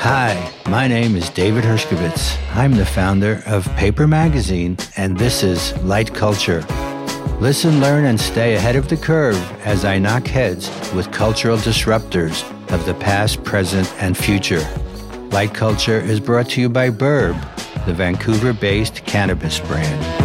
[0.00, 2.36] Hi, my name is David Hershkovits.
[2.56, 6.66] I'm the founder of Paper Magazine, and this is Light Culture.
[7.38, 12.42] Listen, learn, and stay ahead of the curve as I knock heads with cultural disruptors
[12.72, 14.66] of the past, present, and future.
[15.30, 17.40] Light Culture is brought to you by Burb,
[17.86, 20.17] the Vancouver based cannabis brand.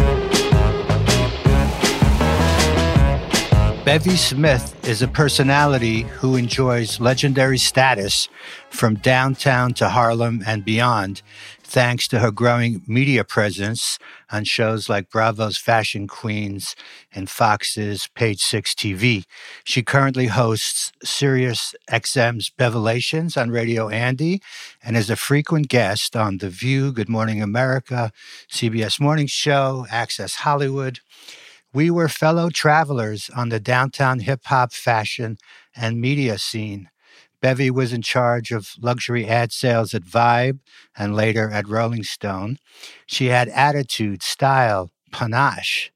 [3.84, 8.30] Bevy Smith is a personality who enjoys legendary status
[8.70, 11.20] from downtown to Harlem and beyond,
[11.62, 13.98] thanks to her growing media presence
[14.32, 16.74] on shows like Bravo's Fashion Queens
[17.14, 19.26] and Fox's Page Six TV.
[19.64, 24.40] She currently hosts Sirius XM's Bevelations on Radio Andy
[24.82, 28.12] and is a frequent guest on The View, Good Morning America,
[28.50, 31.00] CBS Morning Show, Access Hollywood.
[31.74, 35.38] We were fellow travelers on the downtown hip hop fashion
[35.74, 36.88] and media scene.
[37.42, 40.60] Bevy was in charge of luxury ad sales at Vibe
[40.96, 42.58] and later at Rolling Stone.
[43.06, 45.90] She had attitude, style, panache.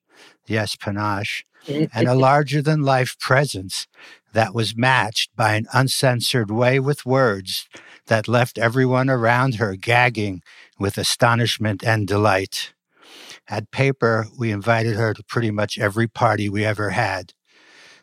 [0.49, 1.45] Yes, panache.
[1.69, 3.87] and a larger than life presence
[4.33, 7.69] that was matched by an uncensored way with words
[8.07, 10.43] that left everyone around her gagging
[10.77, 12.73] with astonishment and delight.
[13.49, 17.33] At Paper, we invited her to pretty much every party we ever had.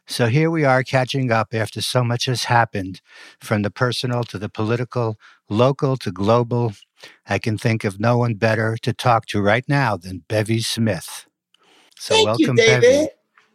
[0.08, 3.02] So here we are catching up after so much has happened
[3.42, 5.18] from the personal to the political,
[5.50, 6.74] local to global.
[7.28, 11.28] I can think of no one better to talk to right now than Bevy Smith.
[11.98, 12.82] So Thank welcome, you, David.
[12.82, 13.10] Bevy.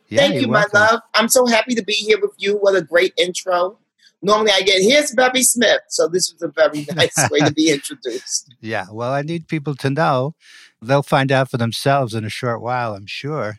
[0.09, 0.81] Yeah, Thank you, my welcome.
[0.81, 1.01] love.
[1.15, 2.57] I'm so happy to be here with you.
[2.57, 3.79] What a great intro.
[4.23, 5.81] Normally I get, here's Bevy Smith.
[5.89, 8.55] So this was a very nice way to be introduced.
[8.61, 10.35] Yeah, well, I need people to know.
[10.83, 13.59] They'll find out for themselves in a short while, I'm sure,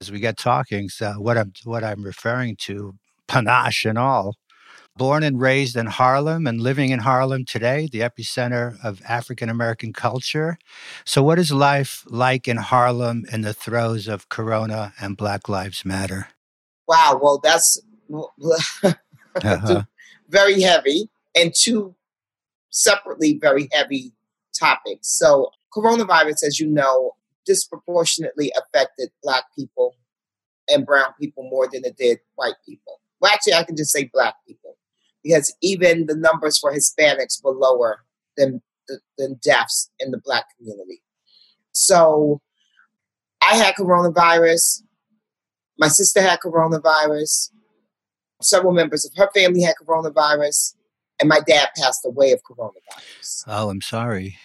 [0.00, 0.88] as we get talking.
[0.88, 2.94] So what I'm what I'm referring to,
[3.26, 4.36] panache and all.
[4.94, 9.94] Born and raised in Harlem and living in Harlem today, the epicenter of African American
[9.94, 10.58] culture.
[11.06, 15.86] So, what is life like in Harlem in the throes of Corona and Black Lives
[15.86, 16.28] Matter?
[16.86, 17.18] Wow.
[17.22, 17.80] Well, that's
[19.36, 19.82] Uh-huh.
[20.32, 21.94] Very heavy and two
[22.70, 24.12] separately very heavy
[24.58, 25.08] topics.
[25.16, 27.12] So, coronavirus, as you know,
[27.46, 29.94] disproportionately affected Black people
[30.68, 33.00] and Brown people more than it did white people.
[33.20, 34.76] Well, actually, I can just say Black people
[35.22, 38.00] because even the numbers for Hispanics were lower
[38.36, 38.60] than
[39.16, 41.02] than deaths in the Black community.
[41.72, 42.40] So,
[43.42, 44.82] I had coronavirus.
[45.78, 47.50] My sister had coronavirus
[48.44, 50.74] several members of her family had coronavirus,
[51.20, 53.44] and my dad passed away of coronavirus.
[53.46, 54.38] Oh, I'm sorry.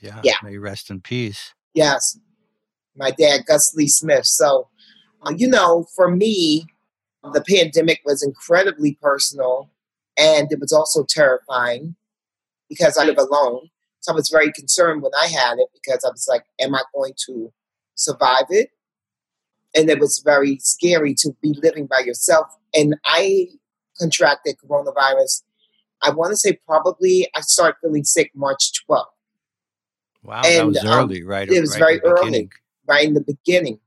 [0.00, 0.20] Yeah.
[0.22, 0.34] Yeah.
[0.42, 1.54] May you rest in peace.
[1.74, 2.18] Yes,
[2.96, 4.26] my dad, Gus Lee Smith.
[4.26, 4.68] So,
[5.22, 6.66] uh, you know, for me,
[7.32, 9.70] the pandemic was incredibly personal,
[10.16, 11.96] and it was also terrifying
[12.68, 13.70] because I live alone.
[14.00, 16.82] So I was very concerned when I had it because I was like, am I
[16.94, 17.52] going to
[17.94, 18.70] survive it?
[19.78, 22.46] And it was very scary to be living by yourself.
[22.74, 23.46] And I
[23.98, 25.42] contracted coronavirus.
[26.02, 29.04] I want to say probably I started feeling sick March 12th,
[30.22, 31.48] Wow, that And, was um, early, right?
[31.48, 32.24] it was right very early.
[32.30, 32.50] beginning.
[32.86, 33.80] right in the beginning.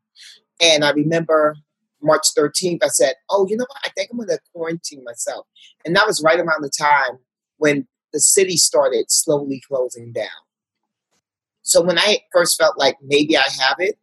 [0.62, 1.56] And I remember
[2.02, 3.82] March 13th, I said, Oh, you know what?
[3.86, 5.46] I think I'm going to quarantine myself.
[5.86, 7.20] And that was right around the time
[7.58, 10.28] when the city started slowly closing down.
[11.64, 13.98] So when I first felt like maybe I have it,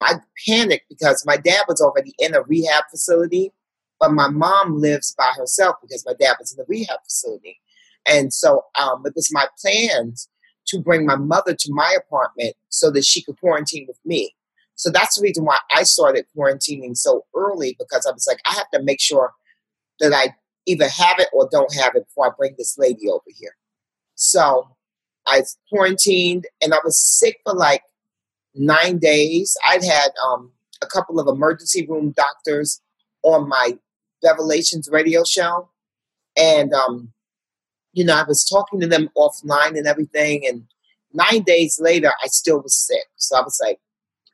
[0.00, 0.14] I
[0.46, 3.52] panicked because my dad was already in a rehab facility,
[3.98, 7.60] but my mom lives by herself because my dad was in the rehab facility.
[8.06, 10.28] And so um, it was my plans
[10.68, 14.34] to bring my mother to my apartment so that she could quarantine with me.
[14.74, 18.52] So that's the reason why I started quarantining so early because I was like, I
[18.54, 19.32] have to make sure
[20.00, 20.34] that I
[20.66, 23.56] either have it or don't have it before I bring this lady over here.
[24.16, 24.68] So
[25.26, 27.82] I quarantined and I was sick for like
[28.56, 29.56] nine days.
[29.66, 30.52] I'd had um,
[30.82, 32.80] a couple of emergency room doctors
[33.22, 33.78] on my
[34.24, 35.68] Bevelations radio show.
[36.36, 37.12] And, um,
[37.92, 40.46] you know, I was talking to them offline and everything.
[40.46, 40.64] And
[41.12, 43.06] nine days later, I still was sick.
[43.16, 43.78] So I was like,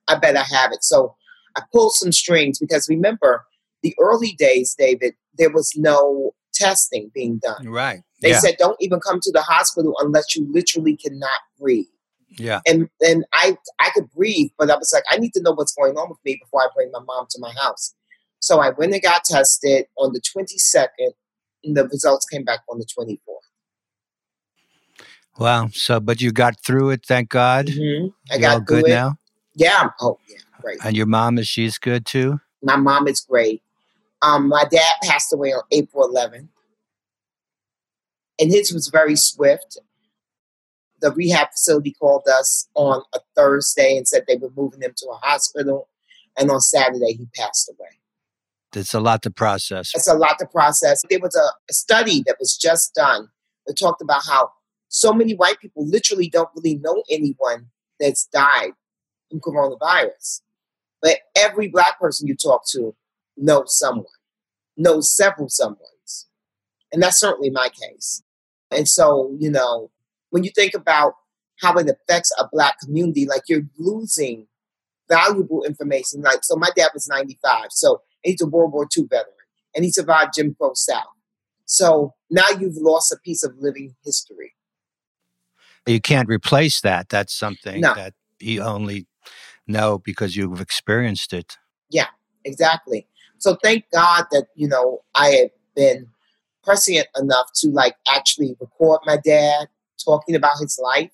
[0.09, 0.83] I bet I have it.
[0.83, 1.15] So
[1.57, 3.45] I pulled some strings because remember,
[3.83, 7.69] the early days, David, there was no testing being done.
[7.69, 8.03] Right.
[8.21, 8.39] They yeah.
[8.39, 11.87] said, don't even come to the hospital unless you literally cannot breathe.
[12.37, 12.61] Yeah.
[12.67, 15.75] And and I I could breathe, but I was like, I need to know what's
[15.75, 17.95] going on with me before I bring my mom to my house.
[18.41, 21.13] So I went and got tested on the 22nd,
[21.65, 23.19] and the results came back on the 24th.
[25.39, 25.69] Wow.
[25.73, 27.67] So, but you got through it, thank God.
[27.67, 28.13] Mhm.
[28.31, 28.91] I You're got all good it.
[28.91, 29.17] now.
[29.55, 29.91] Yeah.
[30.01, 30.39] Oh, yeah.
[30.61, 30.79] Great.
[30.85, 32.41] And your mom is she's good too.
[32.63, 33.63] My mom is great.
[34.23, 36.49] Um, my dad passed away on April 11th,
[38.39, 39.79] and his was very swift.
[41.03, 45.09] The rehab facility called us on a Thursday and said they were moving him to
[45.09, 45.89] a hospital,
[46.39, 47.99] and on Saturday he passed away.
[48.75, 49.93] It's a lot to process.
[49.95, 51.03] It's a lot to process.
[51.11, 53.29] There was a, a study that was just done
[53.67, 54.53] that talked about how
[54.89, 57.67] so many white people literally don't really know anyone
[58.01, 58.73] that's died
[59.31, 60.41] from coronavirus.
[61.03, 62.95] But every black person you talk to
[63.37, 64.07] knows someone,
[64.77, 66.27] knows several someones.
[66.93, 68.23] And that's certainly my case.
[68.71, 69.91] And so, you know,
[70.33, 71.13] when you think about
[71.61, 74.49] how it affects a black community, like you're losing
[75.09, 76.23] valuable information.
[76.23, 79.35] Like, so my dad was 95, so he's a World War II veteran,
[79.77, 81.05] and he survived Jim Crow South.
[81.67, 84.55] So now you've lost a piece of living history.
[85.87, 87.11] You can't replace that.
[87.11, 87.95] That's something No.
[87.95, 89.07] that you only
[89.67, 91.59] know because you've experienced it.
[91.91, 92.09] Yeah,
[92.45, 93.07] exactly.
[93.39, 96.09] So thank God that, you know, I had been
[96.65, 99.69] prescient enough to like actually record my dad
[100.05, 101.11] talking about his life,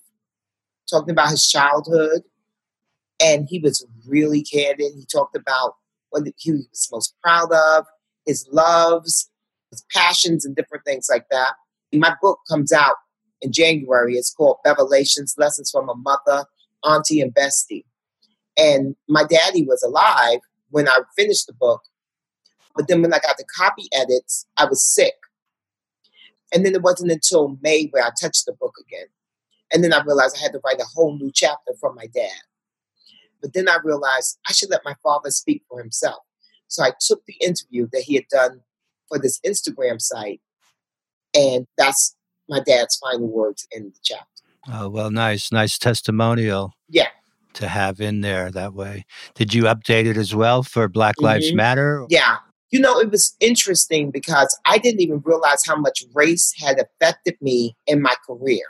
[0.89, 2.21] talking about his childhood.
[3.21, 4.93] And he was really candid.
[4.95, 5.75] He talked about
[6.09, 7.85] what he was most proud of,
[8.25, 9.29] his loves,
[9.71, 11.53] his passions, and different things like that.
[11.93, 12.95] My book comes out
[13.41, 14.15] in January.
[14.15, 16.45] It's called Bevelations Lessons from a Mother,
[16.85, 17.83] Auntie, and Bestie.
[18.57, 20.39] And my daddy was alive
[20.69, 21.81] when I finished the book.
[22.75, 25.15] But then when I got the copy edits, I was sick.
[26.53, 29.07] And then it wasn't until May where I touched the book again.
[29.71, 32.31] And then I realized I had to write a whole new chapter from my dad.
[33.41, 36.23] But then I realized I should let my father speak for himself.
[36.67, 38.61] So I took the interview that he had done
[39.07, 40.41] for this Instagram site,
[41.35, 42.15] and that's
[42.47, 44.25] my dad's final words in the chapter.
[44.71, 47.07] Oh, well, nice, nice testimonial Yeah.
[47.53, 49.05] to have in there that way.
[49.35, 51.55] Did you update it as well for Black Lives Mhm.
[51.55, 52.05] Matter?
[52.09, 52.37] Yeah.
[52.71, 57.35] You know, it was interesting because I didn't even realize how much race had affected
[57.41, 58.65] me in my career.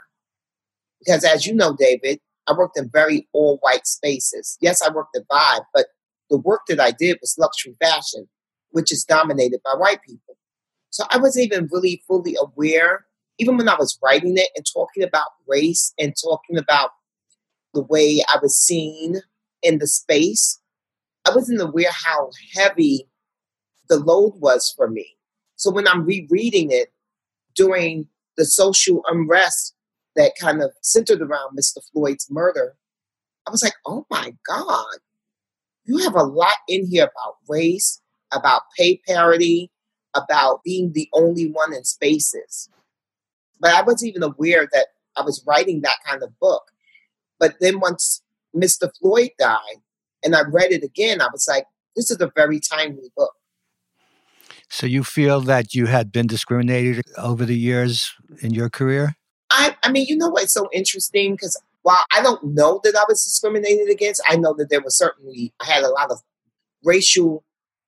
[0.99, 4.57] Because as you know, David, I worked in very all white spaces.
[4.61, 5.87] Yes, I worked at Vibe, but
[6.29, 8.27] the work that I did was luxury fashion,
[8.71, 10.37] which is dominated by white people.
[10.91, 13.05] So I wasn't even really fully aware,
[13.37, 16.91] even when I was writing it and talking about race and talking about
[17.73, 19.21] the way I was seen
[19.61, 20.59] in the space,
[21.27, 23.08] I wasn't aware how heavy
[23.89, 25.17] the load was for me.
[25.55, 26.93] So when I'm rereading it
[27.55, 28.07] during
[28.37, 29.75] the social unrest
[30.15, 31.79] that kind of centered around Mr.
[31.91, 32.75] Floyd's murder,
[33.47, 34.97] I was like, oh my God,
[35.85, 38.01] you have a lot in here about race,
[38.31, 39.71] about pay parity,
[40.15, 42.69] about being the only one in spaces.
[43.59, 44.87] But I wasn't even aware that
[45.17, 46.63] I was writing that kind of book.
[47.39, 48.21] But then once
[48.55, 48.89] Mr.
[48.99, 49.81] Floyd died
[50.23, 51.65] and I read it again, I was like,
[51.95, 53.33] this is a very timely book.
[54.69, 59.15] So you feel that you had been discriminated over the years in your career?
[59.49, 61.33] I, I mean, you know what's so interesting?
[61.33, 64.95] Because while I don't know that I was discriminated against, I know that there was
[64.95, 66.21] certainly, I had a lot of
[66.83, 67.43] racial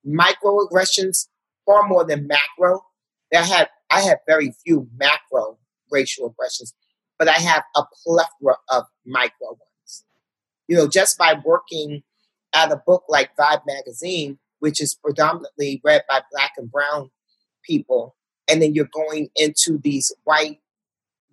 [0.06, 1.28] microaggressions,
[1.64, 2.84] far more than macro.
[3.32, 5.58] I had, I had very few macro
[5.90, 6.74] racial aggressions,
[7.16, 10.04] but I have a plethora of micro ones.
[10.66, 12.02] You know, just by working
[12.52, 17.10] at a book like Vibe Magazine, which is predominantly read by black and brown
[17.64, 18.14] people,
[18.48, 20.60] and then you're going into these white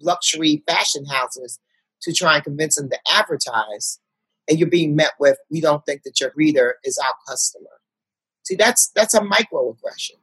[0.01, 1.59] luxury fashion houses
[2.01, 3.99] to try and convince them to advertise
[4.47, 7.69] and you're being met with we don't think that your reader is our customer.
[8.41, 10.17] See that's that's a microaggression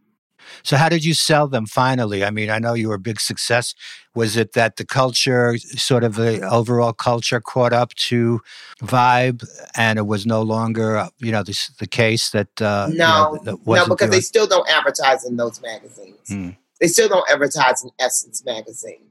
[0.62, 2.24] So how did you sell them finally?
[2.24, 3.74] I mean, I know you were a big success.
[4.14, 8.40] Was it that the culture, sort of the overall culture, caught up to
[8.80, 13.06] Vibe, and it was no longer, you know, this, the case that uh, you know,
[13.34, 16.50] no that no because they still don't advertise in those magazines Hmm.
[16.80, 19.06] they still don't advertise in essence magazine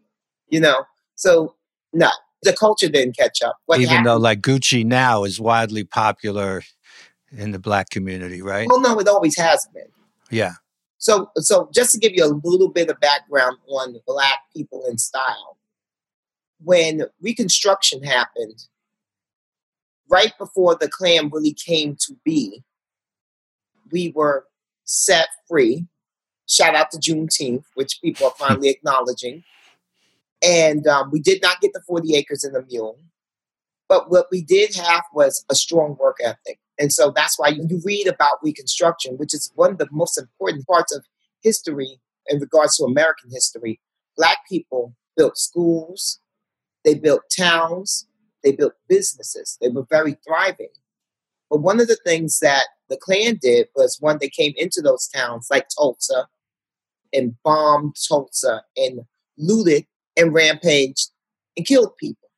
[0.49, 0.83] you know
[1.15, 1.55] so
[1.93, 2.09] no
[2.43, 6.61] the culture didn't catch up what even happened, though like Gucci now is widely popular
[7.31, 8.67] in the black community, right?
[8.69, 9.87] well no it always has been
[10.29, 10.53] Yeah.
[11.05, 14.97] So, so just to give you a little bit of background on Black people in
[14.97, 15.55] style,
[16.63, 18.63] when Reconstruction happened,
[20.09, 22.63] right before the Klan really came to be,
[23.91, 24.47] we were
[24.85, 25.85] set free.
[26.50, 29.43] Shout out to Juneteenth, which people are finally acknowledging.
[30.43, 32.97] And um, we did not get the 40 acres and the mule.
[33.88, 36.57] But what we did have was a strong work ethic.
[36.77, 40.67] And so that's why you read about Reconstruction, which is one of the most important
[40.67, 41.05] parts of
[41.41, 43.79] history in regards to American history.
[44.17, 46.20] Black people built schools,
[46.84, 48.08] they built towns,
[48.44, 49.58] they built businesses.
[49.60, 50.70] They were very thriving.
[51.50, 55.08] But one of the things that the Klan did was when they came into those
[55.08, 56.27] towns like Tulsa
[57.13, 59.01] and bombed Tulsa and
[59.38, 61.10] looted and rampaged
[61.58, 62.29] and killed people.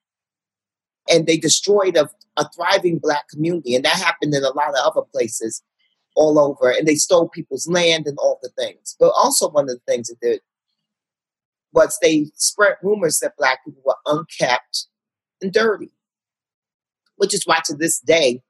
[1.10, 3.75] And they destroyed a, a thriving black community.
[3.75, 5.63] And that happened in a lot of other places
[6.15, 6.70] all over.
[6.70, 8.96] And they stole people's land and all the things.
[9.00, 10.41] But also, one of the things that did
[11.74, 14.88] was they spread rumors that black people were unkept
[15.41, 15.91] and dirty,
[17.17, 18.41] which is why to this day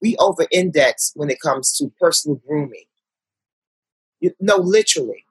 [0.00, 2.84] we over index when it comes to personal grooming.
[4.20, 5.24] You, no, literally.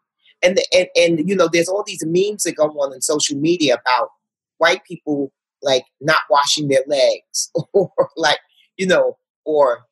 [0.43, 3.37] And, the, and and you know, there's all these memes that go on in social
[3.37, 4.09] media about
[4.57, 8.39] white people like not washing their legs or like
[8.77, 9.85] you know or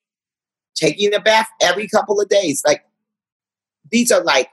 [0.76, 2.64] taking a bath every couple of days.
[2.66, 2.84] Like
[3.92, 4.50] these are like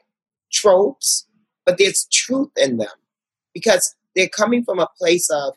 [0.52, 1.26] tropes,
[1.64, 2.88] but there's truth in them
[3.54, 5.54] because they're coming from a place of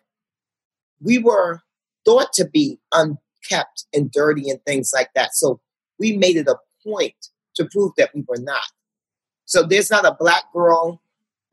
[1.01, 1.61] we were
[2.05, 5.33] thought to be unkept and dirty and things like that.
[5.33, 5.59] So
[5.97, 7.15] we made it a point
[7.55, 8.63] to prove that we were not.
[9.45, 11.01] So there's not a black girl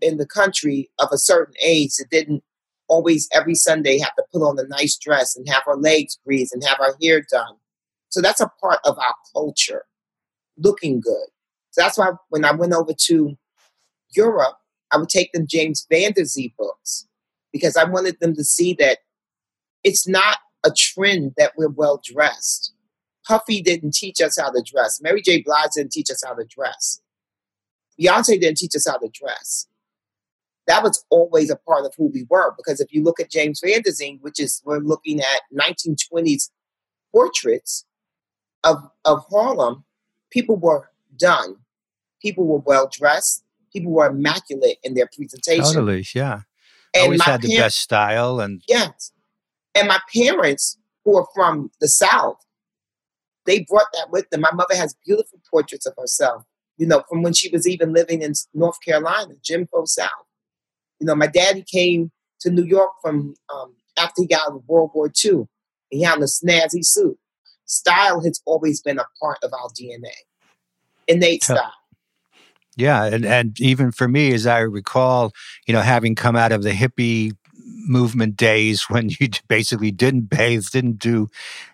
[0.01, 2.43] in the country of a certain age that didn't
[2.89, 6.53] always every Sunday have to put on a nice dress and have our legs greased
[6.53, 7.55] and have our hair done.
[8.09, 9.85] So that's a part of our culture,
[10.57, 11.27] looking good.
[11.71, 13.37] So that's why when I went over to
[14.15, 14.57] Europe,
[14.93, 17.07] I would take them James Van Der Zee books
[17.53, 18.99] because I wanted them to see that
[19.83, 22.73] it's not a trend that we're well dressed.
[23.27, 25.01] Puffy didn't teach us how to dress.
[25.03, 25.43] Mary J.
[25.43, 27.01] Blige didn't teach us how to dress.
[28.01, 29.67] Beyonce didn't teach us how to dress
[30.67, 32.53] that was always a part of who we were.
[32.57, 36.51] Because if you look at James Van Der Zee, which is we're looking at 1920s
[37.13, 37.85] portraits
[38.65, 39.85] of of Harlem,
[40.31, 41.57] people were done.
[42.21, 43.45] People were well dressed.
[43.73, 45.65] People were immaculate in their presentation.
[45.65, 46.41] Totally, yeah.
[46.95, 49.13] And Always had the best style, and yes.
[49.75, 52.39] And my parents, who are from the South,
[53.45, 54.41] they brought that with them.
[54.41, 56.45] My mother has beautiful portraits of herself,
[56.79, 60.26] you know, from when she was even living in North Carolina, Jim Crow South.
[61.01, 62.11] You know, my daddy came
[62.41, 65.47] to New York from um, after he got out of World War II.
[65.91, 67.19] He had a snazzy suit.
[67.65, 70.13] Style has always been a part of our DNA,
[71.09, 71.73] innate style.
[72.77, 75.33] Yeah, and and even for me, as I recall,
[75.67, 77.33] you know, having come out of the hippie
[77.87, 81.29] movement days when you basically didn't bathe, didn't do,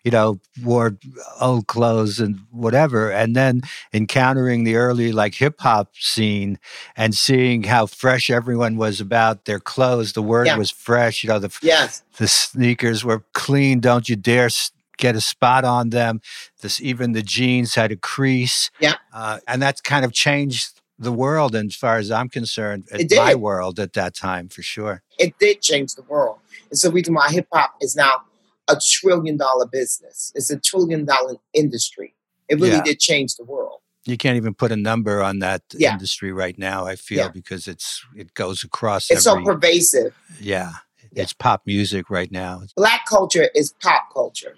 [0.05, 0.97] you know, wore
[1.41, 3.11] old clothes and whatever.
[3.11, 6.59] And then encountering the early like hip hop scene
[6.97, 10.13] and seeing how fresh everyone was about their clothes.
[10.13, 10.57] The word yeah.
[10.57, 12.03] was fresh, you know, the, yes.
[12.19, 13.81] the sneakers were clean.
[13.81, 14.49] Don't you dare
[14.97, 16.21] get a spot on them.
[16.61, 18.71] This even the jeans had a crease.
[18.81, 18.95] Yeah.
[19.13, 23.35] Uh, and that's kind of changed the world, as far as I'm concerned, uh, my
[23.35, 25.03] world at that time for sure.
[25.19, 26.39] It did change the world.
[26.71, 28.23] It's the reason why hip hop is now
[28.69, 30.33] a trillion dollar business.
[30.35, 32.15] It's a trillion dollar industry.
[32.49, 32.83] It really yeah.
[32.83, 33.81] did change the world.
[34.05, 35.93] You can't even put a number on that yeah.
[35.93, 36.87] industry right now.
[36.87, 37.29] I feel yeah.
[37.29, 39.11] because it's it goes across.
[39.11, 40.17] It's every, so pervasive.
[40.41, 40.73] Yeah,
[41.13, 42.63] it's pop music right now.
[42.77, 44.57] Black culture is pop culture.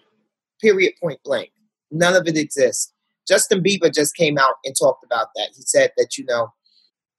[0.63, 0.95] Period.
[1.01, 1.51] Point blank.
[1.91, 2.94] None of it exists.
[3.27, 5.51] Justin Bieber just came out and talked about that.
[5.55, 6.53] He said that, you know,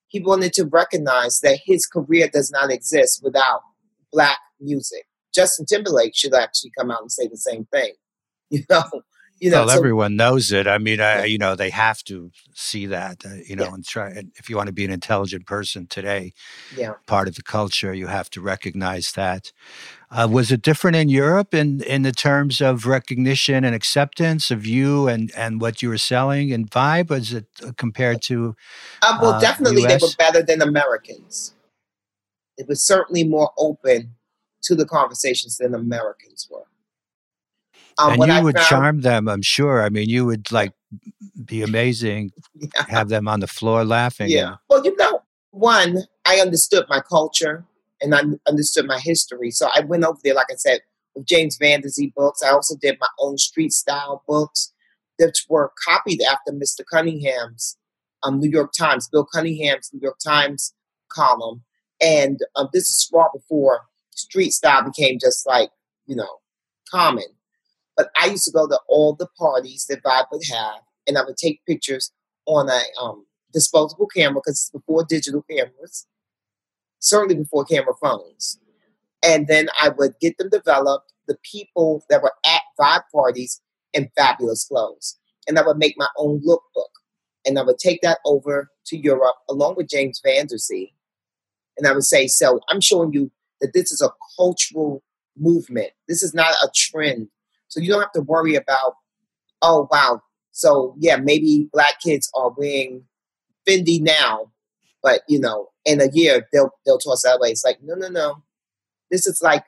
[0.08, 3.62] he wanted to recognize that his career does not exist without
[4.12, 5.06] black music.
[5.34, 7.94] Justin Timberlake should actually come out and say the same thing.
[8.52, 8.84] You know,
[9.40, 9.62] you know.
[9.62, 10.68] Well, so, everyone knows it.
[10.68, 13.26] I mean, I, you know, they have to see that.
[13.26, 13.74] Uh, you know, yeah.
[13.74, 14.10] and try.
[14.12, 16.34] And if you want to be an intelligent person today,
[16.78, 19.52] yeah, part of the culture, you have to recognize that.
[20.12, 24.66] Uh, was it different in Europe in in the terms of recognition and acceptance of
[24.66, 27.10] you and and what you were selling and vibe?
[27.10, 28.56] Was it uh, compared to?
[29.02, 30.02] Uh, well, uh, definitely US?
[30.02, 31.54] they were better than Americans.
[32.58, 34.16] It was certainly more open
[34.64, 36.66] to the conversations than Americans were.
[37.98, 39.82] Um, and you I would found, charm them, I'm sure.
[39.84, 40.74] I mean, you would like
[41.46, 42.86] be amazing, yeah.
[42.88, 44.30] have them on the floor laughing.
[44.30, 44.48] Yeah.
[44.48, 45.22] And, well, you know,
[45.52, 47.66] one, I understood my culture
[48.02, 49.52] and I understood my history.
[49.52, 50.82] So I went over there, like I said,
[51.16, 52.44] with James Van Der Zee books.
[52.44, 54.74] I also did my own street style books
[55.20, 56.82] that were copied after Mr.
[56.92, 57.78] Cunningham's
[58.24, 60.74] um, New York Times, Bill Cunningham's New York Times
[61.10, 61.64] column.
[62.02, 65.70] And um, this is far before street style became just like,
[66.06, 66.40] you know,
[66.92, 67.26] common.
[67.96, 71.24] But I used to go to all the parties that Vibe would have, and I
[71.24, 72.12] would take pictures
[72.46, 76.06] on a um, disposable camera because it's before digital cameras
[77.00, 78.60] certainly before camera phones.
[79.24, 83.62] And then I would get them developed, the people that were at vibe parties
[83.94, 85.18] in fabulous clothes.
[85.48, 86.90] And I would make my own lookbook.
[87.46, 90.94] And I would take that over to Europe along with James Van Der Zee.
[91.78, 95.04] And I would say, so I'm showing you that this is a cultural
[95.38, 95.92] movement.
[96.08, 97.28] This is not a trend.
[97.68, 98.96] So you don't have to worry about,
[99.62, 100.22] oh, wow,
[100.56, 103.04] So yeah, maybe black kids are wearing
[103.68, 104.52] Fendi now,
[105.06, 107.50] but you know, in a year they'll they'll toss that away.
[107.50, 108.44] It's like no, no, no.
[109.12, 109.64] This is like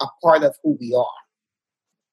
[0.00, 1.20] a part of who we are.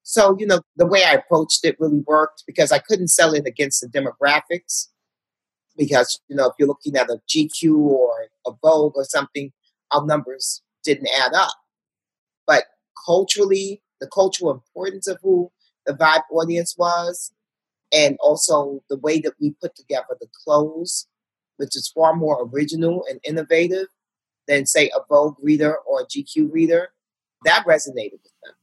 [0.02, 3.46] So you know, the way I approached it really worked because I couldn't sell it
[3.46, 4.88] against the demographics.
[5.78, 8.10] Because you know, if you're looking at a GQ or
[8.44, 9.52] a Vogue or something,
[9.92, 11.54] our numbers didn't add up.
[12.44, 12.64] But
[13.06, 15.52] culturally, the cultural importance of who
[15.86, 17.32] the Vibe audience was,
[17.92, 21.06] and also the way that we put together the clothes,
[21.56, 23.86] which is far more original and innovative
[24.46, 26.88] than, say, a Vogue reader or a GQ reader,
[27.44, 28.54] that resonated with them.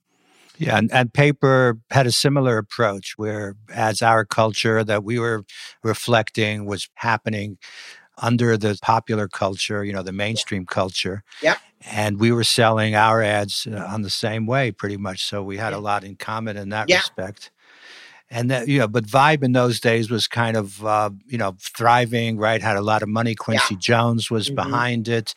[0.57, 5.43] Yeah, and, and, paper had a similar approach where, as our culture that we were
[5.83, 7.57] reflecting was happening
[8.19, 10.73] under the popular culture, you know, the mainstream yeah.
[10.73, 11.23] culture.
[11.41, 11.55] Yeah.
[11.89, 15.23] And we were selling our ads uh, on the same way, pretty much.
[15.23, 15.79] So we had yeah.
[15.79, 16.97] a lot in common in that yeah.
[16.97, 17.49] respect
[18.31, 21.55] and that you know but vibe in those days was kind of uh, you know
[21.59, 22.61] thriving right?
[22.61, 23.79] Had a lot of money quincy yeah.
[23.79, 24.55] jones was mm-hmm.
[24.55, 25.35] behind it.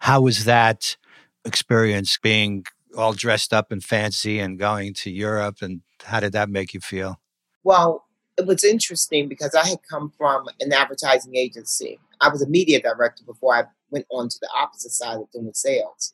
[0.00, 0.96] How was that
[1.44, 6.50] experience being all dressed up and fancy and going to europe and how did that
[6.50, 7.20] make you feel?
[7.62, 8.04] Well
[8.36, 11.98] it was interesting because i had come from an advertising agency.
[12.20, 15.52] I was a media director before i went on to the opposite side of doing
[15.54, 16.12] sales.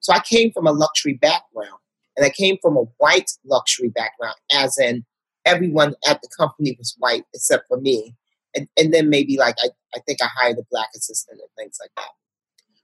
[0.00, 1.80] So i came from a luxury background
[2.16, 5.04] and i came from a white luxury background as in
[5.44, 8.14] everyone at the company was white except for me.
[8.54, 11.78] And, and then maybe like I, I think I hired a black assistant and things
[11.80, 12.10] like that.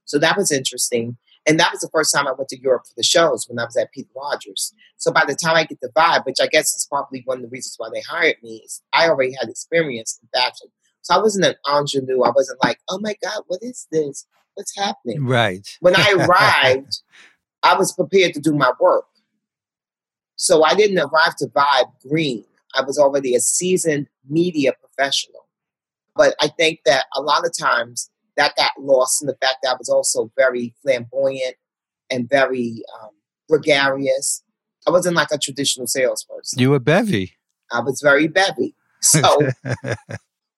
[0.05, 1.17] So that was interesting.
[1.47, 3.65] And that was the first time I went to Europe for the shows when I
[3.65, 4.73] was at Pete Rogers.
[4.97, 7.43] So by the time I get the vibe, which I guess is probably one of
[7.43, 10.69] the reasons why they hired me, is I already had experience in fashion.
[11.01, 12.23] So I wasn't an ingenue.
[12.23, 14.25] I wasn't like, oh my God, what is this?
[14.55, 15.25] What's happening?
[15.25, 15.67] Right.
[15.79, 17.01] When I arrived,
[17.63, 19.05] I was prepared to do my work.
[20.39, 22.45] So I didn't arrive to vibe green.
[22.73, 25.45] I was already a seasoned media professional.
[26.15, 29.71] But I think that a lot of times that got lost in the fact that
[29.71, 31.55] I was also very flamboyant
[32.09, 33.09] and very um,
[33.49, 34.41] gregarious.
[34.87, 36.57] I wasn't like a traditional salesperson.
[36.57, 37.33] You were bevy.
[37.69, 38.75] I was very bevy.
[39.01, 39.21] So,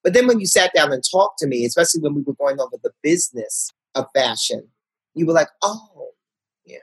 [0.04, 2.60] but then when you sat down and talked to me, especially when we were going
[2.60, 4.68] over the business of fashion,
[5.16, 6.12] you were like, oh,
[6.66, 6.78] yeah,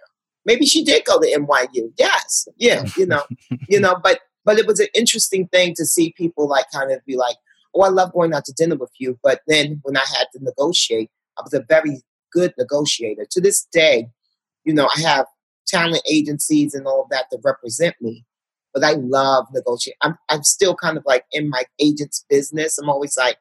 [0.49, 1.93] maybe she did go to NYU.
[1.99, 3.23] Yes, yeah, you know,
[3.69, 7.05] you know, but but it was an interesting thing to see people like kind of
[7.05, 7.37] be like,
[7.75, 9.19] oh, I love going out to dinner with you.
[9.23, 12.01] But then when I had to negotiate, I was a very
[12.33, 13.27] good negotiator.
[13.31, 14.09] To this day,
[14.65, 15.27] you know, I have
[15.67, 18.25] talent agencies and all of that that represent me.
[18.73, 19.99] But I love negotiating.
[20.03, 22.79] I'm, I'm still kind of like in my agent's business.
[22.79, 23.37] I'm always like,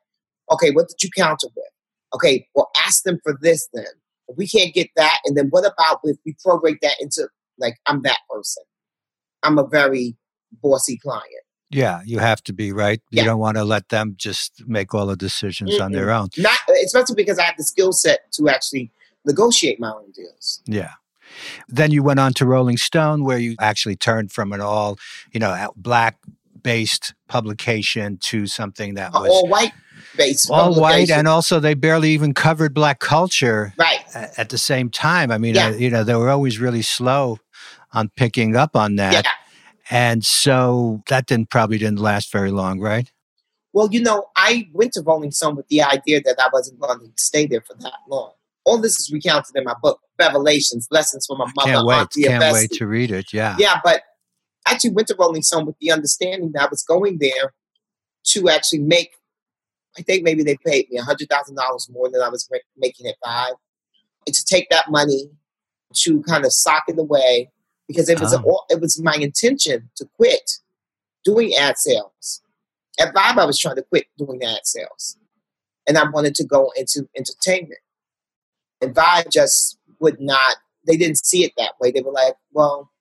[0.51, 1.65] okay, what did you counter with?
[2.13, 3.85] Okay, well, ask them for this then.
[4.27, 7.77] If we can't get that, and then what about if we prorate that into like
[7.85, 8.63] I'm that person?
[9.43, 10.15] I'm a very
[10.61, 11.25] bossy client.
[11.69, 13.01] Yeah, you have to be right.
[13.11, 16.29] You don't want to let them just make all the decisions mm on their own.
[16.37, 18.91] Not especially because I have the skill set to actually
[19.25, 20.61] negotiate my own deals.
[20.65, 20.91] Yeah.
[21.67, 24.97] Then you went on to Rolling Stone, where you actually turned from an all,
[25.33, 26.17] you know, black
[26.63, 29.73] based publication to something that was all white
[30.17, 30.49] based.
[30.51, 34.03] All white, and also they barely even covered black culture right.
[34.15, 35.31] at the same time.
[35.31, 35.67] I mean, yeah.
[35.67, 37.39] uh, you know, they were always really slow
[37.93, 39.13] on picking up on that.
[39.13, 39.31] Yeah.
[39.89, 43.09] And so that didn't probably didn't last very long, right?
[43.73, 46.99] Well, you know, I went to Rolling Stone with the idea that I wasn't going
[46.99, 48.31] to stay there for that long.
[48.65, 51.71] All this is recounted in my book, Bevelations, Lessons from a Mother.
[51.71, 53.31] Can't wait, can't wait to read it.
[53.31, 54.01] Yeah, yeah, but
[54.67, 57.53] I actually went to Rolling Stone with the understanding that I was going there
[58.25, 59.11] to actually make.
[59.97, 63.15] I think maybe they paid me hundred thousand dollars more than I was making at
[63.23, 63.55] Vibe,
[64.25, 65.29] and to take that money
[65.93, 67.49] to kind of sock it away
[67.87, 68.65] because it was oh.
[68.69, 70.59] a, it was my intention to quit
[71.23, 72.41] doing ad sales.
[72.99, 75.17] At Vibe, I was trying to quit doing ad sales,
[75.87, 77.79] and I wanted to go into entertainment.
[78.81, 80.57] And Vibe just would not.
[80.85, 81.91] They didn't see it that way.
[81.91, 82.91] They were like, "Well,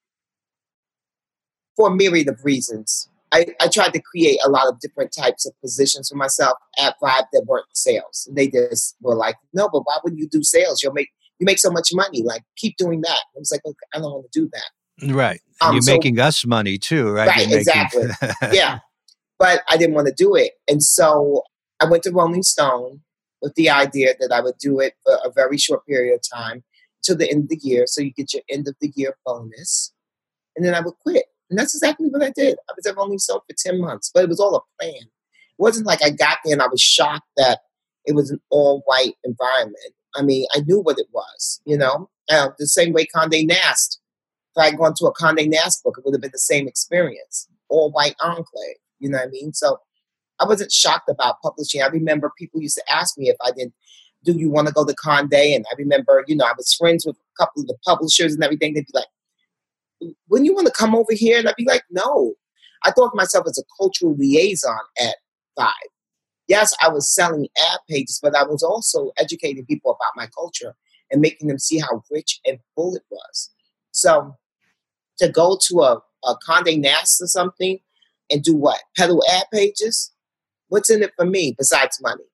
[1.77, 5.47] for a myriad of reasons." I, I tried to create a lot of different types
[5.47, 8.25] of positions for myself at Vibe that weren't sales.
[8.27, 10.83] And they just were like, no, but why would you do sales?
[10.83, 12.23] You'll make you make so much money.
[12.23, 13.21] Like, keep doing that.
[13.37, 15.13] I was like, okay, I don't want to do that.
[15.15, 15.41] Right.
[15.61, 17.29] Um, You're so, making us money too, right?
[17.29, 17.59] Right, making...
[17.59, 18.07] exactly.
[18.53, 18.79] yeah.
[19.39, 20.53] But I didn't want to do it.
[20.67, 21.43] And so
[21.79, 23.03] I went to Rolling Stone
[23.43, 26.65] with the idea that I would do it for a very short period of time
[27.03, 27.85] to the end of the year.
[27.87, 29.93] So you get your end of the year bonus.
[30.57, 31.27] And then I would quit.
[31.51, 32.57] And that's exactly what I did.
[32.69, 34.95] I was Rolling Stone for 10 months, but it was all a plan.
[34.95, 37.61] It wasn't like I got there and I was shocked that
[38.05, 39.95] it was an all white environment.
[40.15, 44.01] I mean, I knew what it was, you know, uh, the same way Conde Nast
[44.57, 46.67] if I had gone to a Condé Nast book, it would have been the same
[46.67, 47.49] experience.
[47.69, 48.77] All white enclave.
[48.99, 49.53] You know what I mean?
[49.53, 49.79] So
[50.41, 51.83] I wasn't shocked about publishing.
[51.83, 53.75] I remember people used to ask me if I didn't,
[54.25, 55.33] do you want to go to Conde?
[55.33, 58.43] And I remember, you know, I was friends with a couple of the publishers and
[58.43, 58.75] everything.
[58.75, 59.07] They'd be like,
[60.29, 61.39] wouldn't you want to come over here?
[61.39, 62.35] And I'd be like, no.
[62.85, 65.17] I thought of myself as a cultural liaison at
[65.59, 65.73] Vibe.
[66.49, 70.75] Yes, I was selling ad pages, but I was also educating people about my culture
[71.11, 73.51] and making them see how rich and full it was.
[73.91, 74.37] So
[75.19, 77.79] to go to a, a Conde Nast or something
[78.31, 78.81] and do what?
[78.97, 80.13] Peddle ad pages?
[80.69, 82.25] What's in it for me besides money?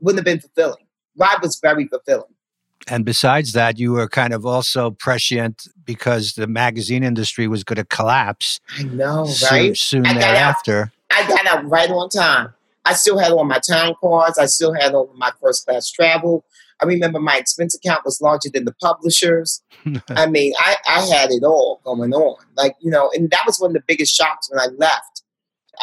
[0.00, 0.86] Wouldn't have been fulfilling.
[1.18, 2.34] Vibe was very fulfilling.
[2.86, 7.76] And besides that, you were kind of also prescient because the magazine industry was going
[7.76, 8.60] to collapse.
[8.78, 9.76] I know, right?
[9.76, 10.92] Soon, soon thereafter.
[11.10, 12.54] Out, I got out right on time.
[12.84, 14.38] I still had all my time cards.
[14.38, 16.44] I still had all my first class travel.
[16.80, 19.62] I remember my expense account was larger than the publishers.
[20.08, 22.36] I mean, I, I had it all going on.
[22.56, 25.22] Like, you know, and that was one of the biggest shocks when I left.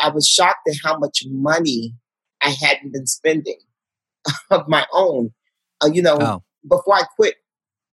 [0.01, 1.93] I was shocked at how much money
[2.41, 3.59] I hadn't been spending
[4.49, 5.31] of my own.
[5.83, 6.43] Uh, you know, oh.
[6.67, 7.35] Before I quit,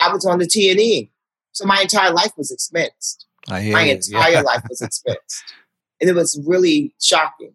[0.01, 1.11] I was on the T and E,
[1.53, 3.27] so my entire life was expensed.
[3.49, 4.41] my entire yeah.
[4.43, 5.43] life was expensed,
[6.01, 7.55] and it was really shocking.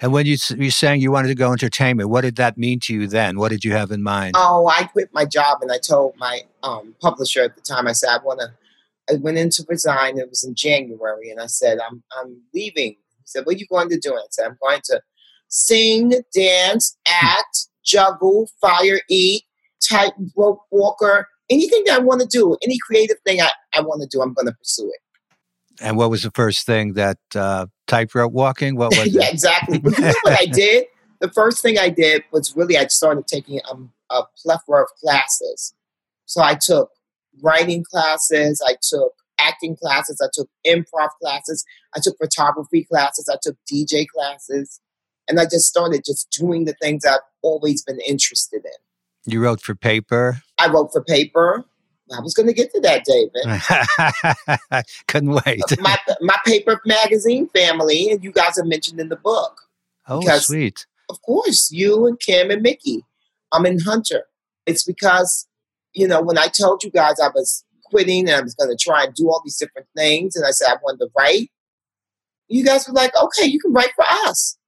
[0.00, 2.94] And when you you saying you wanted to go entertainment, what did that mean to
[2.94, 3.38] you then?
[3.38, 4.34] What did you have in mind?
[4.36, 7.86] Oh, I quit my job and I told my um, publisher at the time.
[7.86, 8.48] I said I want to.
[9.12, 10.18] I went in to resign.
[10.18, 12.92] It was in January, and I said I'm I'm leaving.
[12.92, 15.00] He said, "What are you going to do?" I said, "I'm going to
[15.48, 19.44] sing, dance, act, juggle, fire, eat,
[19.88, 24.08] tightrope walker, anything that I want to do, any creative thing I, I want to
[24.10, 25.00] do, I'm going to pursue it."
[25.80, 28.76] And what was the first thing that uh, tightrope walking?
[28.76, 29.80] What was yeah, exactly.
[29.82, 30.86] You know what I did?
[31.20, 35.74] The first thing I did was really I started taking um, a plethora of classes.
[36.26, 36.90] So I took
[37.42, 41.64] writing classes, I took acting classes, I took improv classes,
[41.96, 44.80] I took photography classes, I took DJ classes,
[45.28, 48.72] and I just started just doing the things I've always been interested in.
[49.26, 50.42] You wrote for paper?
[50.58, 51.64] I wrote for paper.
[52.12, 54.84] I was going to get to that, David.
[55.08, 55.62] Couldn't wait.
[55.80, 59.62] my my paper magazine family, and you guys are mentioned in the book.
[60.06, 60.86] Oh, because, sweet.
[61.08, 63.04] Of course, you and Kim and Mickey.
[63.52, 64.24] I'm in Hunter.
[64.66, 65.46] It's because
[65.94, 68.76] you know when I told you guys I was quitting and I was going to
[68.76, 71.50] try and do all these different things, and I said I wanted to write.
[72.48, 74.58] You guys were like, "Okay, you can write for us,"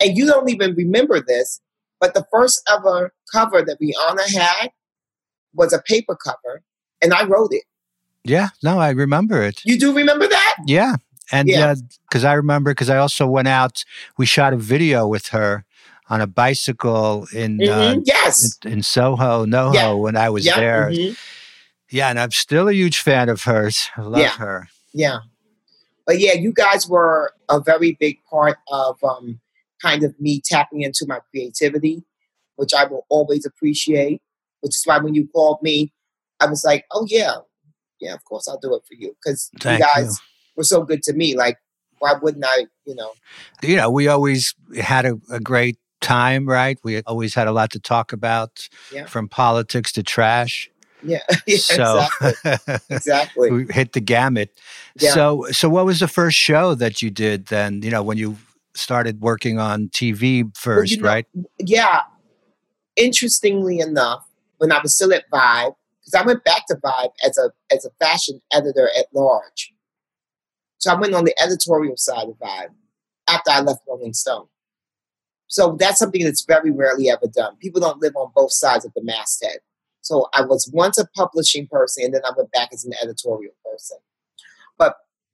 [0.00, 1.60] and you don't even remember this,
[2.04, 4.72] but the first ever cover that Rihanna had
[5.54, 6.62] was a paper cover,
[7.00, 7.64] and I wrote it.
[8.24, 9.62] Yeah, no, I remember it.
[9.64, 10.54] You do remember that?
[10.66, 10.96] Yeah.
[11.32, 11.74] And yeah,
[12.06, 13.86] because uh, I remember because I also went out,
[14.18, 15.64] we shot a video with her
[16.10, 17.98] on a bicycle in uh, mm-hmm.
[18.00, 19.92] uh, yes in, in, Soho, NoHo yeah.
[19.92, 20.90] when I was there.
[20.90, 21.14] Mm-hmm.
[21.88, 23.88] Yeah, and I'm still a huge fan of hers.
[23.96, 24.36] I love yeah.
[24.36, 24.68] her.
[24.92, 25.20] Yeah,
[26.06, 29.40] but yeah, you guys were a very big part of um,
[29.84, 32.04] kind of me tapping into my creativity,
[32.56, 34.22] which I will always appreciate
[34.64, 35.92] which is why when you called me,
[36.40, 37.34] I was like, oh, yeah,
[38.00, 40.52] yeah, of course I'll do it for you because you guys you.
[40.56, 41.36] were so good to me.
[41.36, 41.58] Like,
[41.98, 43.12] why wouldn't I, you know?
[43.62, 46.78] You know, we always had a, a great time, right?
[46.82, 49.04] We always had a lot to talk about yeah.
[49.04, 50.70] from politics to trash.
[51.02, 52.76] Yeah, yeah so, exactly.
[52.88, 53.50] exactly.
[53.52, 54.50] we hit the gamut.
[54.98, 55.12] Yeah.
[55.12, 57.82] So, so what was the first show that you did then?
[57.82, 58.38] You know, when you
[58.74, 61.26] started working on TV first, well, you know, right?
[61.58, 62.00] Yeah.
[62.96, 64.26] Interestingly enough,
[64.58, 67.84] when I was still at Vibe, because I went back to Vibe as a as
[67.84, 69.72] a fashion editor at large.
[70.78, 72.68] So I went on the editorial side of Vibe
[73.28, 74.46] after I left Rolling Stone.
[75.46, 77.56] So that's something that's very rarely ever done.
[77.56, 79.58] People don't live on both sides of the masthead.
[80.00, 83.54] So I was once a publishing person, and then I went back as an editorial
[83.64, 83.98] person.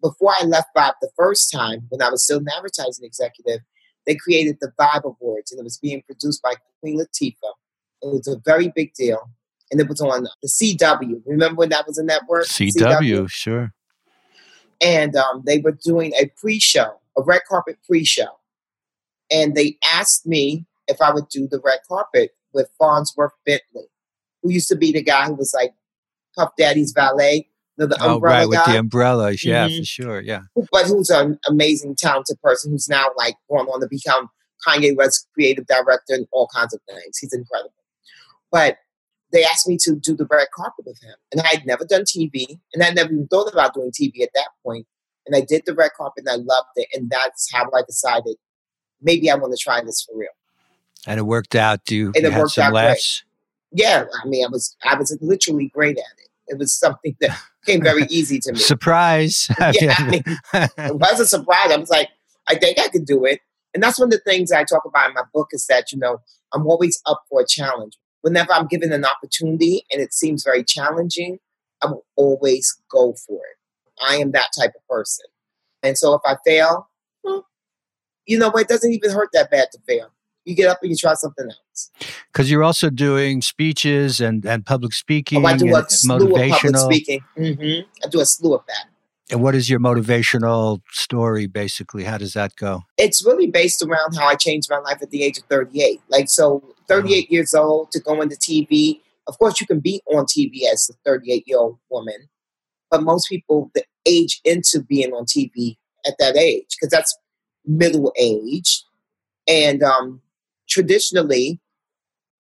[0.03, 3.61] Before I left Vibe the first time, when I was still an advertising executive,
[4.07, 7.55] they created the Vibe Awards, and it was being produced by Queen Latifah
[8.03, 9.31] it was a very big deal.
[9.71, 11.23] And it was on the CW.
[11.27, 12.47] Remember when that was a network?
[12.47, 13.31] CW, CW?
[13.31, 13.73] sure.
[14.81, 18.39] And um, they were doing a pre show, a red carpet pre show.
[19.31, 23.87] And they asked me if I would do the red carpet with Fonzworth Bentley,
[24.43, 25.73] who used to be the guy who was like
[26.37, 27.47] Puff Daddy's valet.
[27.81, 29.43] The, the oh, right, with the umbrellas.
[29.43, 29.79] Yeah, mm-hmm.
[29.79, 30.21] for sure.
[30.21, 30.43] Yeah.
[30.71, 34.29] But who's an amazing, talented person who's now like going on to become
[34.69, 37.17] Kanye West's creative director and all kinds of things.
[37.19, 37.73] He's incredible.
[38.53, 38.77] But
[39.33, 41.15] they asked me to do the red carpet with him.
[41.33, 44.35] And I had never done TV, and I never even thought about doing TV at
[44.35, 44.87] that point.
[45.27, 46.89] And I did the red carpet and I loved it.
[46.93, 48.37] And that's how I decided
[49.01, 50.29] maybe I want to try this for real.
[51.07, 51.87] And it worked out.
[51.87, 53.23] Do you, and you it worked out laughs?
[53.73, 53.85] Great.
[53.85, 56.29] Yeah, I mean, I was I was literally great at it.
[56.49, 58.59] It was something that came very easy to me.
[58.59, 59.49] surprise!
[59.81, 61.71] yeah, I mean, it was a surprise.
[61.71, 62.09] I was like,
[62.49, 63.41] I think I could do it.
[63.75, 65.99] And that's one of the things I talk about in my book is that, you
[65.99, 66.19] know,
[66.53, 67.97] I'm always up for a challenge.
[68.23, 71.39] Whenever I'm given an opportunity and it seems very challenging,
[71.83, 73.57] I will always go for it.
[74.03, 75.27] I am that type of person.
[75.83, 76.89] And so if I fail,
[77.23, 77.47] well,
[78.27, 80.11] you know, it doesn't even hurt that bad to fail.
[80.51, 81.91] You get up and you try something else.
[82.33, 86.15] Because you're also doing speeches and, and public speaking, Oh, I do a and slew
[86.17, 86.85] of public motivational.
[86.85, 87.21] speaking.
[87.37, 88.87] hmm I do a slew of that.
[89.31, 92.03] And what is your motivational story, basically?
[92.03, 92.83] How does that go?
[92.99, 96.01] It's really based around how I changed my life at the age of 38.
[96.09, 99.01] Like, so 38 years old to go into TV.
[99.29, 102.29] Of course, you can be on TV as a 38 year old woman,
[102.91, 107.17] but most people that age into being on TV at that age because that's
[107.65, 108.83] middle age.
[109.47, 110.21] And um,
[110.71, 111.61] traditionally,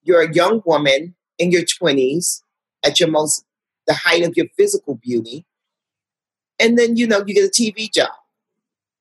[0.02, 2.42] you're a young woman in your 20s
[2.84, 3.44] at your most,
[3.86, 5.44] the height of your physical beauty.
[6.58, 8.10] And then, you know, you get a TV job.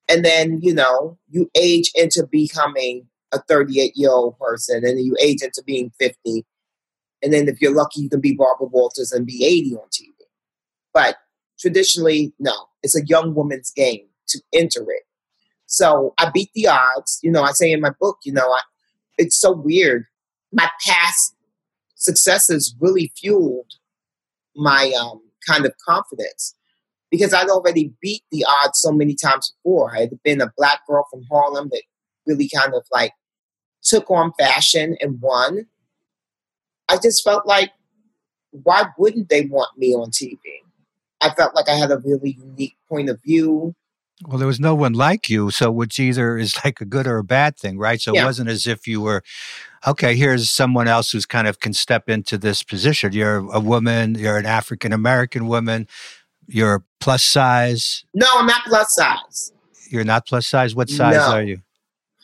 [0.08, 4.84] And then, you know, you age into becoming a 38 year old person.
[4.84, 6.46] And you age into being 50.
[7.22, 10.14] And then, if you're lucky, you can be Barbara Walters and be 80 on TV.
[10.94, 11.18] But
[11.60, 15.04] traditionally, no, it's a young woman's game to enter it.
[15.66, 17.20] So I beat the odds.
[17.22, 18.60] You know, I say in my book, you know, I,
[19.20, 20.06] it's so weird.
[20.52, 21.36] My past
[21.96, 23.74] successes really fueled
[24.56, 26.56] my um, kind of confidence
[27.12, 29.96] because I'd already beat the odds so many times before.
[29.96, 31.84] I had been a black girl from Harlem that
[32.26, 33.14] really kind of like
[33.84, 35.68] took on fashion and won.
[36.88, 37.72] I just felt like,
[38.52, 40.38] why wouldn't they want me on TV?
[41.22, 43.76] I felt like I had a really unique point of view.
[44.28, 47.18] Well, there was no one like you, so which either is like a good or
[47.18, 48.02] a bad thing, right?
[48.02, 48.24] So Yeah.
[48.24, 49.24] it wasn't as if you were,
[49.88, 53.14] okay, here's someone else who's kind of can step into this position.
[53.14, 55.88] You're a woman, you're an African American woman,
[56.48, 58.04] you're plus size.
[58.14, 59.54] No, I'm not plus size.
[59.90, 60.76] You're not plus size.
[60.76, 61.32] What size No.
[61.32, 61.62] are you?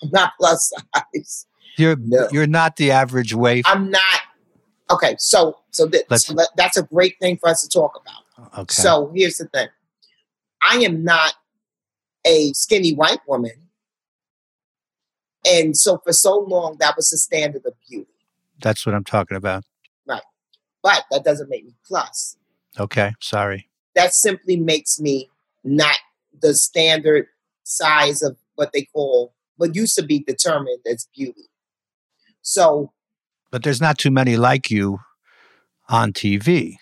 [0.03, 0.71] I'm not plus
[1.15, 1.45] size.
[1.77, 2.27] You're No.
[2.31, 3.65] you're not the average weight.
[3.67, 4.19] I'm not.
[4.91, 8.49] Okay, so so, so that, that's a great thing for us to talk about.
[8.59, 8.73] Okay.
[8.73, 9.67] So here's the thing:
[10.61, 11.33] I am not
[12.25, 13.69] a skinny white woman,
[15.45, 18.07] and so for so long that was the standard of beauty.
[18.61, 19.63] That's what I'm talking about.
[20.07, 20.21] Right.
[20.81, 22.37] But that doesn't make me plus.
[22.79, 23.13] Okay.
[23.19, 23.69] Sorry.
[23.95, 25.29] That simply makes me
[25.63, 25.97] not
[26.41, 27.25] the standard
[27.63, 31.49] size of what they call what used to be determined as beauty.
[32.41, 32.91] So
[33.51, 34.99] But there's not too many like you
[35.89, 36.75] on TV.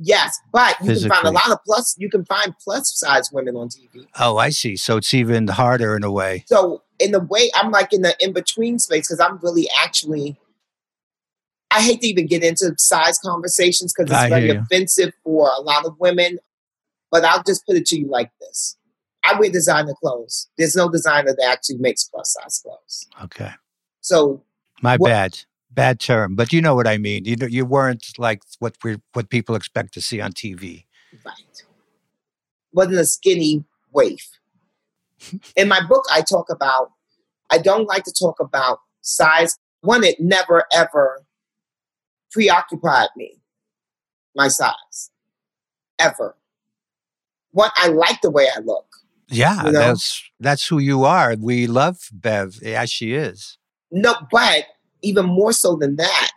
[0.00, 1.94] Yes, but you can find a lot of plus.
[1.98, 4.06] You can find plus size women on TV.
[4.18, 4.76] Oh, I see.
[4.76, 6.44] So it's even harder in a way.
[6.46, 10.38] So in a way, I'm like in the in between space because I'm really actually.
[11.72, 15.60] I hate to even get into size conversations because I it's very offensive for a
[15.60, 16.38] lot of women.
[17.12, 18.76] But I'll just put it to you like this:
[19.24, 20.48] I wear designer clothes.
[20.58, 23.06] There's no designer that actually makes plus size clothes.
[23.24, 23.50] Okay.
[24.00, 24.42] So
[24.82, 25.38] My What- bad.
[25.72, 27.24] Bad term, but you know what I mean.
[27.24, 30.84] You know, you weren't like what we what people expect to see on TV.
[31.24, 31.62] right,
[32.72, 34.28] wasn't a skinny waif.
[35.56, 36.92] in my book, I talk about.
[37.52, 39.56] I don't like to talk about size.
[39.80, 41.24] One, it never ever
[42.32, 43.40] preoccupied me.
[44.34, 45.10] My size,
[45.98, 46.36] ever.
[47.52, 48.86] One, I like the way I look.
[49.28, 49.78] Yeah, You know?
[49.78, 51.36] that's that's who you are.
[51.38, 53.58] We love Bev as she is.
[53.92, 54.64] No, but
[55.02, 56.30] even more so than that,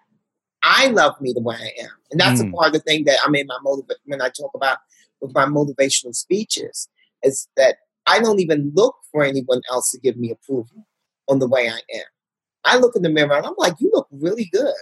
[0.64, 2.50] I love me the way I am, and that's Mm.
[2.50, 3.48] a part of the thing that I mean.
[3.48, 4.78] My motiv- when I talk about
[5.22, 6.88] with my motivational speeches
[7.24, 10.86] is that I don't even look for anyone else to give me approval
[11.28, 12.06] on the way I am.
[12.66, 14.74] I look in the mirror and I'm like, "You look really good."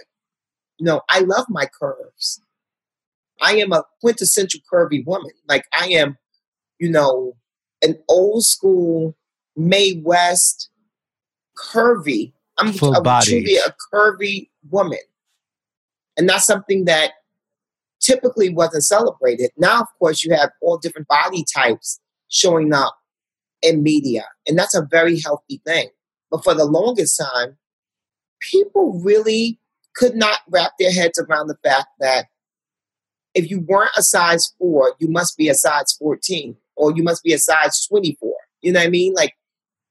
[0.78, 2.40] You know, I love my curves.
[3.40, 5.32] I am a quintessential curvy woman.
[5.48, 6.16] Like I am,
[6.78, 7.36] you know,
[7.82, 9.16] an old school
[9.56, 10.70] Mae West
[11.56, 12.32] curvy.
[12.58, 14.98] I'm Full a, truly a curvy woman.
[16.16, 17.12] And that's something that
[18.00, 19.50] typically wasn't celebrated.
[19.56, 22.96] Now, of course, you have all different body types showing up
[23.62, 25.88] in media, and that's a very healthy thing.
[26.30, 27.56] But for the longest time,
[28.40, 29.58] people really
[29.94, 32.26] could not wrap their heads around the fact that
[33.34, 37.22] if you weren't a size four, you must be a size 14 or you must
[37.22, 38.30] be a size 24.
[38.60, 39.14] You know what I mean?
[39.14, 39.34] Like,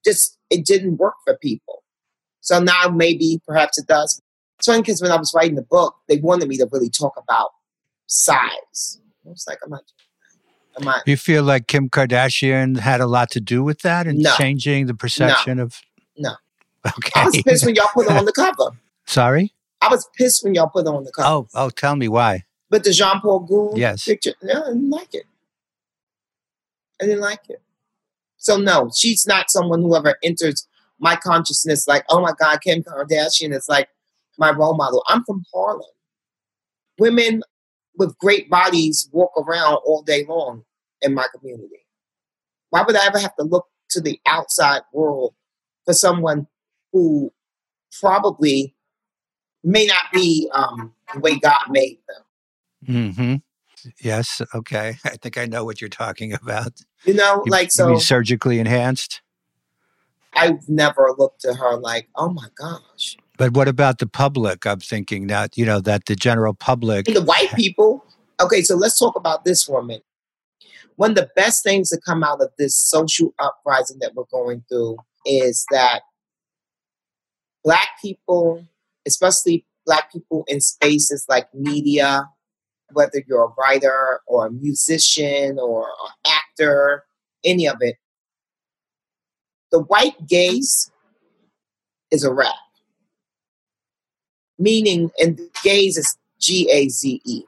[0.06, 1.81] just it didn't work for people.
[2.42, 4.22] So now maybe perhaps it does.
[4.60, 7.14] It's funny because when I was writing the book, they wanted me to really talk
[7.18, 7.50] about
[8.08, 9.00] size.
[9.26, 9.84] I was like, I'm not.
[10.78, 11.08] I'm not.
[11.08, 14.34] You feel like Kim Kardashian had a lot to do with that and No.
[14.36, 15.82] changing the perception of
[16.18, 16.32] No.
[16.98, 17.12] Okay.
[17.16, 18.72] I was pissed when y'all put her on the cover.
[19.06, 19.54] Sorry?
[19.82, 21.28] I was pissed when y'all put her on the cover.
[21.28, 22.46] Oh, oh, tell me why.
[22.72, 24.06] But the Jean Paul Goude Yes.
[24.06, 25.26] picture, no, I didn't like it.
[27.02, 27.62] I didn't like it.
[28.38, 30.68] So no, she's not someone who ever enters
[31.02, 33.90] my consciousness like, oh my God, Kim Kardashian is like
[34.38, 35.04] my role model.
[35.08, 35.82] I'm from Harlem.
[37.00, 37.42] Women
[37.98, 40.64] with great bodies walk around all day long
[41.02, 41.86] in my community.
[42.70, 45.34] Why would I ever have to look to the outside world
[45.86, 46.48] for someone
[46.94, 47.34] who
[48.00, 48.76] probably
[49.64, 52.24] may not be um, the way God made them?
[52.96, 53.36] Mm-hmm.
[54.00, 54.42] Yes.
[54.54, 54.98] Okay.
[55.06, 56.74] I think I know what you're talking about.
[57.06, 59.22] You know, you, like so surgically enhanced.
[60.34, 63.18] I've never looked at her like, oh my gosh.
[63.38, 64.66] But what about the public?
[64.66, 67.08] I'm thinking that, you know, that the general public.
[67.08, 68.06] And the white people.
[68.40, 70.06] Okay, so let's talk about this for a minute.
[70.96, 74.64] One of the best things to come out of this social uprising that we're going
[74.70, 76.02] through is that
[77.64, 78.66] Black people,
[79.08, 82.28] especially Black people in spaces like media,
[82.94, 87.04] whether you're a writer or a musician or an actor,
[87.44, 87.96] any of it,
[89.72, 90.92] the white gaze
[92.12, 92.54] is a wrap.
[94.60, 97.44] Meaning, and gaze is G A Z E.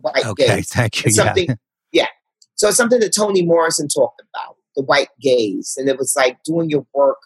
[0.00, 0.68] White okay, gaze.
[0.72, 1.02] thank you.
[1.06, 1.54] It's something, yeah.
[1.92, 2.06] yeah.
[2.56, 5.74] So it's something that Toni Morrison talked about, the white gaze.
[5.78, 7.18] And it was like doing your work,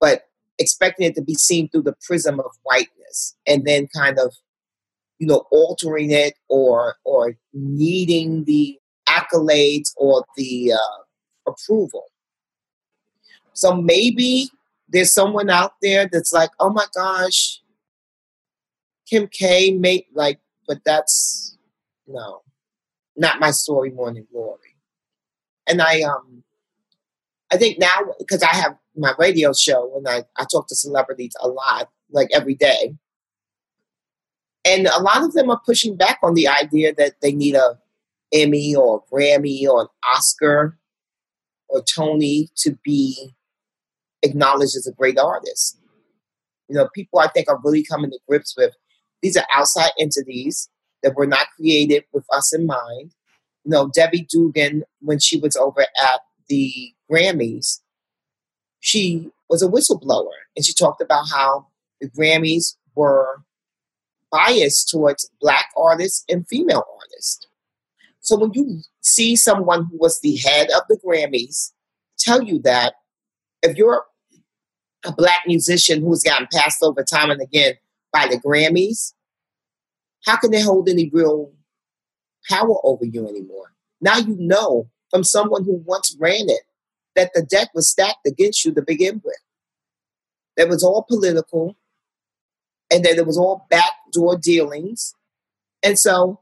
[0.00, 0.22] but
[0.58, 4.34] expecting it to be seen through the prism of whiteness and then kind of,
[5.18, 12.04] you know, altering it or or needing the accolades or the uh, approval.
[13.54, 14.48] So maybe
[14.88, 17.60] there's someone out there that's like, oh my gosh,
[19.08, 21.56] Kim K made like, but that's
[22.06, 22.42] no,
[23.16, 24.76] not my story, morning glory.
[25.66, 26.42] And I um
[27.52, 31.34] I think now because I have my radio show and I, I talk to celebrities
[31.40, 32.96] a lot, like every day.
[34.64, 37.78] And a lot of them are pushing back on the idea that they need a
[38.32, 40.78] Emmy or a Grammy or an Oscar
[41.68, 43.34] or Tony to be
[44.22, 45.78] acknowledged as a great artist.
[46.68, 48.72] You know, people I think are really coming to grips with
[49.22, 50.68] these are outside entities
[51.02, 53.12] that were not created with us in mind.
[53.64, 57.80] You know, Debbie Dugan, when she was over at the Grammys,
[58.80, 61.68] she was a whistleblower and she talked about how
[62.00, 63.42] the Grammys were
[64.30, 67.46] biased towards black artists and female artists.
[68.20, 71.72] So when you see someone who was the head of the Grammys
[72.18, 72.94] tell you that,
[73.62, 74.04] if you're
[75.04, 77.74] a black musician who's gotten passed over time and again
[78.12, 79.14] by the Grammys,
[80.24, 81.52] how can they hold any real
[82.48, 83.72] power over you anymore?
[84.00, 86.62] Now you know from someone who once ran it
[87.14, 89.36] that the deck was stacked against you to begin with.
[90.56, 91.76] That was all political
[92.90, 95.14] and that it was all backdoor dealings.
[95.82, 96.40] And so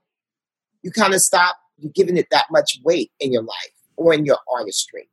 [0.83, 1.57] you kind of stop
[1.95, 5.10] giving it that much weight in your life or in your artistry.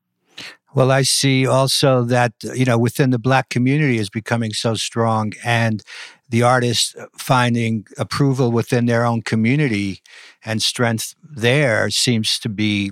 [0.78, 5.34] Well, I see also that, you know, within the black community is becoming so strong
[5.44, 5.82] and
[6.30, 10.04] the artists finding approval within their own community
[10.46, 12.92] and strength there seems to be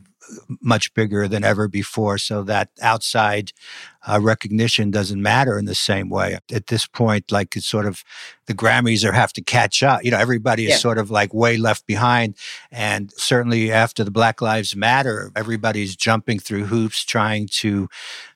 [0.61, 2.17] much bigger than ever before.
[2.17, 3.51] So that outside
[4.07, 6.37] uh, recognition doesn't matter in the same way.
[6.51, 8.03] At this point, like it's sort of
[8.45, 10.03] the Grammys are have to catch up.
[10.03, 10.77] You know, everybody is yeah.
[10.77, 12.35] sort of like way left behind.
[12.71, 17.87] And certainly after the Black Lives Matter, everybody's jumping through hoops trying to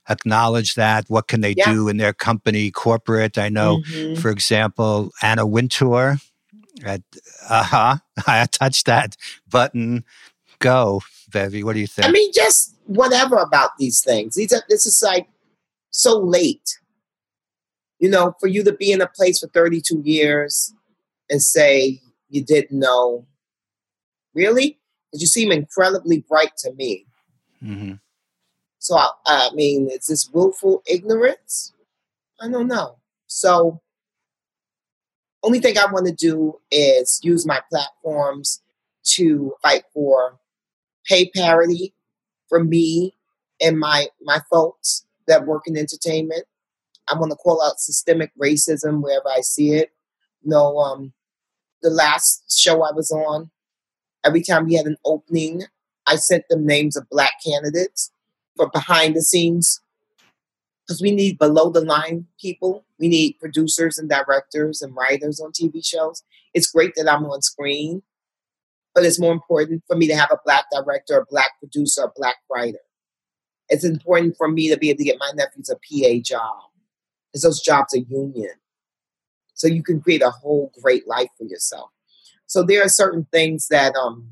[0.09, 1.05] acknowledge that.
[1.07, 1.71] What can they yeah.
[1.71, 3.37] do in their company, corporate?
[3.37, 4.19] I know, mm-hmm.
[4.19, 6.17] for example, Anna Wintour
[6.85, 7.01] at
[7.49, 7.97] uh-huh
[8.27, 9.15] i touched that
[9.49, 10.03] button
[10.59, 11.63] go Bevy?
[11.63, 12.07] What do you think?
[12.07, 14.35] I mean, just whatever about these things.
[14.35, 15.27] These are, this is like
[15.91, 16.77] so late.
[17.99, 20.73] You know, for you to be in a place for 32 years
[21.29, 23.25] and say you didn't know.
[24.33, 24.79] Really?
[25.11, 27.05] Because you seem incredibly bright to me.
[27.63, 27.93] Mm-hmm.
[28.79, 31.73] So, I, I mean, is this willful ignorance?
[32.39, 32.97] I don't know.
[33.27, 33.81] So,
[35.43, 38.61] only thing I want to do is use my platforms
[39.03, 40.39] to fight for
[41.09, 41.93] pay parity
[42.47, 43.15] for me
[43.61, 46.45] and my my folks that work in entertainment.
[47.07, 49.91] I want to call out systemic racism wherever I see it.
[50.43, 51.11] Know, um,
[51.81, 53.49] the last show I was on,
[54.25, 55.63] every time we had an opening,
[56.07, 58.11] I sent them names of black candidates
[58.55, 59.81] for behind the scenes
[60.87, 62.85] because we need below the line people.
[62.99, 66.23] We need producers and directors and writers on TV shows.
[66.53, 68.01] It's great that I'm on screen,
[68.93, 72.11] but it's more important for me to have a black director, a black producer, a
[72.15, 72.79] black writer.
[73.69, 76.63] It's important for me to be able to get my nephews a PA job,
[77.31, 78.53] because those jobs are union.
[79.53, 81.91] So you can create a whole great life for yourself.
[82.47, 84.31] So there are certain things that um,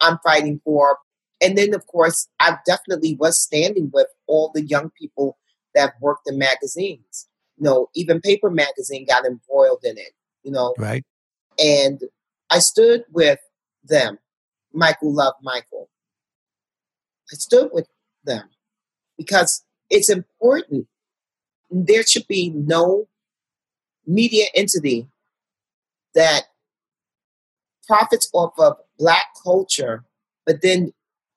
[0.00, 0.98] I'm fighting for.
[1.40, 5.38] And then, of course, I definitely was standing with all the young people
[5.74, 7.28] that worked in magazines.
[7.56, 10.12] You know, even paper magazine got embroiled in it.
[10.42, 11.04] You know, right?
[11.58, 12.00] And
[12.50, 13.38] I stood with
[13.84, 14.18] them.
[14.72, 15.88] Michael loved Michael.
[17.32, 17.88] I stood with
[18.24, 18.48] them
[19.16, 20.86] because it's important.
[21.70, 23.08] There should be no
[24.06, 25.08] media entity
[26.14, 26.44] that
[27.86, 30.04] profits off of black culture,
[30.46, 30.92] but then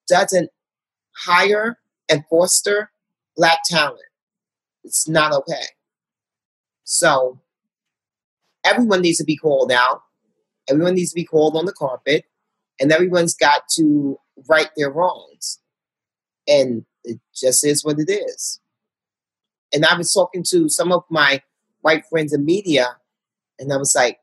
[0.08, 0.50] doesn't
[1.16, 1.78] hire
[2.08, 2.90] and foster
[3.36, 4.00] black talent.
[4.84, 5.64] It's not okay.
[6.84, 7.40] So
[8.64, 10.02] everyone needs to be called out.
[10.68, 12.24] Everyone needs to be called on the carpet,
[12.80, 14.18] and everyone's got to
[14.48, 15.60] right their wrongs.
[16.46, 18.60] And it just is what it is.
[19.72, 21.42] And I was talking to some of my
[21.80, 22.96] white friends in media,
[23.58, 24.18] and I was like,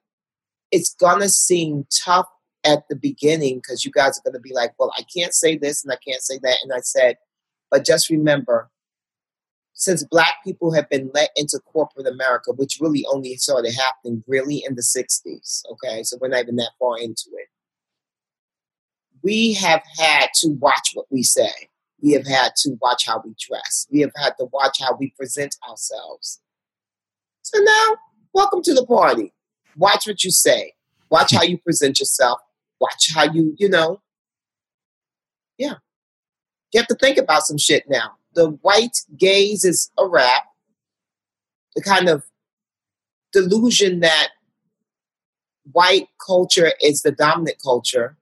[0.71, 2.27] it's gonna seem tough
[2.65, 5.83] at the beginning because you guys are gonna be like, well, I can't say this
[5.83, 6.57] and I can't say that.
[6.63, 7.17] And I said,
[7.69, 8.69] but just remember,
[9.73, 14.63] since black people have been let into corporate America, which really only started happening really
[14.67, 17.49] in the 60s, okay, so we're not even that far into it,
[19.25, 21.49] we have had to watch what we say.
[21.99, 23.87] We have had to watch how we dress.
[23.91, 26.39] We have had to watch how we present ourselves.
[27.41, 27.95] So now,
[28.33, 29.33] welcome to the party.
[29.77, 30.73] Watch what you say.
[31.09, 32.39] Watch how you present yourself.
[32.79, 33.99] Watch how you, you know.
[35.57, 35.75] Yeah.
[36.71, 38.11] You have to think about some shit now.
[38.35, 40.43] The white gaze is a wrap.
[41.75, 42.25] The kind of
[43.33, 44.29] delusion that
[45.71, 48.17] white culture is the dominant culture,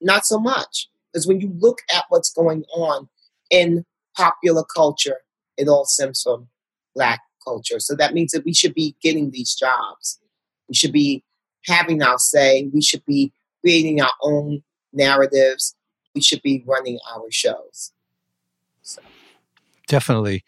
[0.00, 0.88] not so much.
[1.12, 3.08] Because when you look at what's going on
[3.50, 3.84] in
[4.16, 5.18] popular culture,
[5.56, 6.48] it all stems from
[6.94, 7.80] black culture.
[7.80, 10.18] So that means that we should be getting these jobs.
[10.68, 11.24] We should be
[11.66, 12.68] having our say.
[12.72, 15.74] We should be creating our own narratives.
[16.14, 17.92] We should be running our shows.
[18.82, 19.02] So.
[19.88, 20.44] Definitely.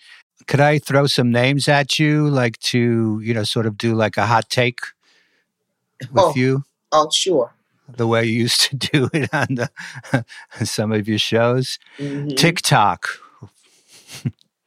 [0.46, 4.16] Could I throw some names at you, like to, you know, sort of do like
[4.16, 4.78] a hot take
[6.00, 6.64] with oh, you?
[6.90, 7.52] Oh, sure.
[7.88, 10.24] The way you used to do it on the,
[10.64, 11.78] some of your shows.
[11.98, 12.28] Mm-hmm.
[12.36, 13.08] TikTok.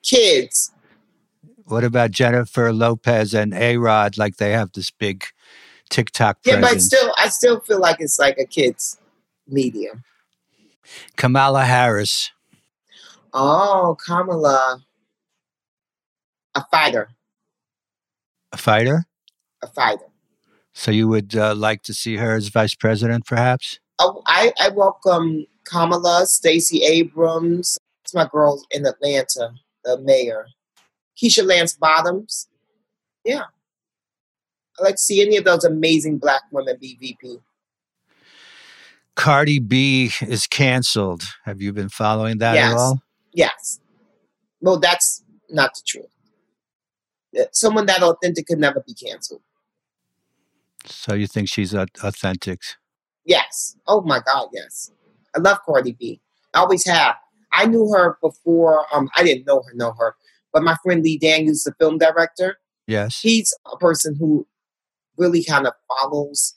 [0.04, 0.72] Kids.
[1.66, 4.18] What about Jennifer Lopez and A Rod?
[4.18, 5.26] Like they have this big
[5.90, 6.38] TikTok.
[6.46, 6.90] Yeah, presence.
[6.90, 8.98] but still, I still feel like it's like a kid's
[9.48, 10.04] medium.
[11.16, 12.32] Kamala Harris.
[13.34, 14.84] Oh, Kamala.
[16.54, 17.10] A fighter.
[18.52, 19.06] A fighter?
[19.62, 20.06] A fighter.
[20.76, 23.80] So you would uh, like to see her as vice president, perhaps?
[23.98, 27.80] Oh, I, I welcome Kamala, Stacey Abrams.
[28.04, 29.54] It's my girl in Atlanta,
[29.86, 30.48] the mayor.
[31.18, 32.50] Keisha Lance Bottoms.
[33.24, 33.44] Yeah.
[34.78, 37.38] I like to see any of those amazing black women be VP.
[39.16, 41.24] Cardi B is canceled.
[41.46, 42.74] Have you been following that yes.
[42.74, 43.02] at all?
[43.32, 43.80] Yes.
[44.60, 47.48] Well, that's not the truth.
[47.54, 49.42] Someone that authentic could never be canceled.
[50.86, 52.60] So you think she's authentic?
[53.26, 53.76] Yes.
[53.88, 54.92] Oh my God, yes.
[55.36, 56.22] I love Cardi B.
[56.54, 57.16] I always have.
[57.52, 58.86] I knew her before.
[58.94, 60.16] Um, I didn't know her, know her,
[60.54, 62.58] but my friend Lee Daniels, the film director.
[62.88, 63.20] Yes.
[63.22, 64.48] He's a person who
[65.18, 66.56] really kind of follows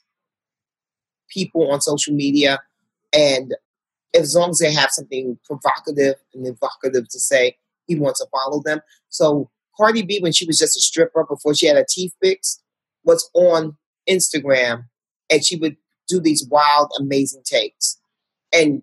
[1.29, 2.59] people on social media.
[3.13, 3.55] And
[4.15, 7.57] as long as they have something provocative and evocative to say,
[7.87, 8.81] he wants to follow them.
[9.09, 12.61] So Cardi B, when she was just a stripper before she had her teeth fixed,
[13.03, 13.77] was on
[14.09, 14.85] Instagram
[15.29, 17.99] and she would do these wild, amazing takes.
[18.51, 18.81] And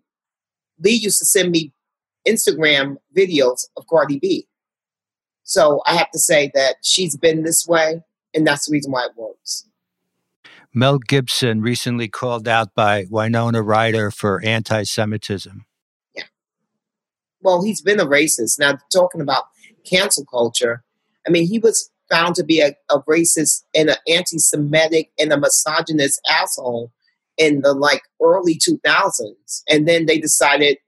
[0.79, 1.73] Lee used to send me
[2.27, 4.47] Instagram videos of Cardi B.
[5.43, 8.03] So I have to say that she's been this way,
[8.35, 9.69] and that's the reason why it works.
[10.75, 15.65] Mel Gibson recently called out by Winona Ryder for anti Semitism.
[16.15, 16.25] Yeah.
[17.41, 18.59] Well, he's been a racist.
[18.59, 19.45] Now, talking about
[19.89, 20.85] cancel culture,
[21.27, 25.33] I mean, he was found to be a, a racist and an anti Semitic and
[25.33, 26.93] a misogynist asshole
[27.39, 29.63] in the like early 2000s.
[29.69, 30.79] And then they decided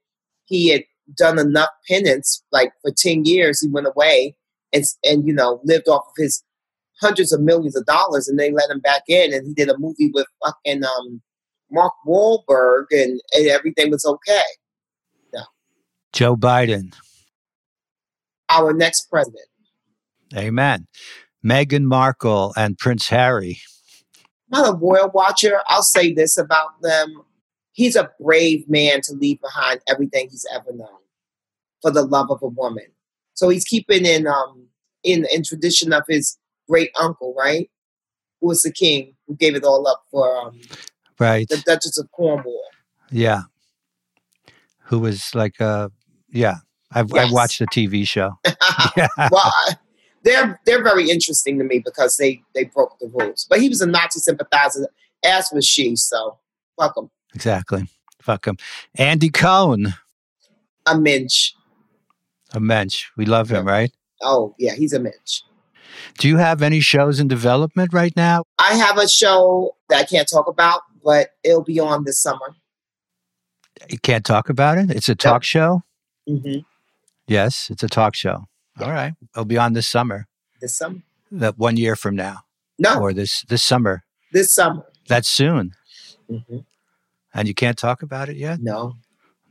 [0.45, 0.83] he had
[1.17, 4.35] done enough penance, like for 10 years, he went away
[4.73, 6.43] and, and you know, lived off of his
[7.01, 9.77] hundreds of millions of dollars, and they let him back in, and he did a
[9.77, 11.21] movie with fucking um,
[11.71, 14.41] Mark Wahlberg, and, and everything was okay.
[15.33, 15.43] No.
[16.13, 16.93] Joe Biden,
[18.49, 19.48] our next president.
[20.35, 20.87] Amen.
[21.45, 23.59] Meghan Markle and Prince Harry.
[24.51, 25.59] I'm not a royal watcher.
[25.67, 27.21] I'll say this about them.
[27.71, 30.87] He's a brave man to leave behind everything he's ever known
[31.81, 32.85] for the love of a woman.
[33.35, 34.67] So he's keeping in um
[35.03, 37.69] in in tradition of his great uncle, right?
[38.41, 40.59] Who was the king who gave it all up for um,
[41.19, 42.63] right the Duchess of Cornwall.
[43.11, 43.43] Yeah,
[44.85, 45.89] who was like uh
[46.31, 46.57] yeah
[46.91, 47.29] I've, Yes.
[47.29, 48.31] I watched the TV show.
[48.97, 49.07] Yeah.
[49.31, 49.75] well, I-
[50.23, 53.45] they're they're very interesting to me because they they broke the rules.
[53.49, 54.87] But he was a Nazi sympathizer,
[55.23, 55.95] as was she.
[55.95, 56.37] So
[56.79, 57.09] fuck him.
[57.33, 57.87] Exactly.
[58.21, 58.57] Fuck him.
[58.95, 59.93] Andy Cohen,
[60.85, 61.53] A minch.
[62.53, 63.05] a mensch.
[63.15, 63.91] We love him, right?
[64.21, 65.43] Oh yeah, he's a minch.
[66.17, 68.43] Do you have any shows in development right now?
[68.57, 72.55] I have a show that I can't talk about, but it'll be on this summer.
[73.89, 74.91] You can't talk about it.
[74.91, 75.83] It's a talk show.
[76.27, 76.59] hmm
[77.27, 78.47] Yes, it's a talk show.
[78.81, 80.27] All right, it'll be on this summer.
[80.61, 81.01] This summer?
[81.31, 82.39] That one year from now,
[82.77, 84.03] No, or this this summer.
[84.31, 84.85] this summer.
[85.07, 85.73] That's soon,
[86.29, 86.57] hmm
[87.33, 88.59] and you can't talk about it yet.
[88.61, 88.95] No,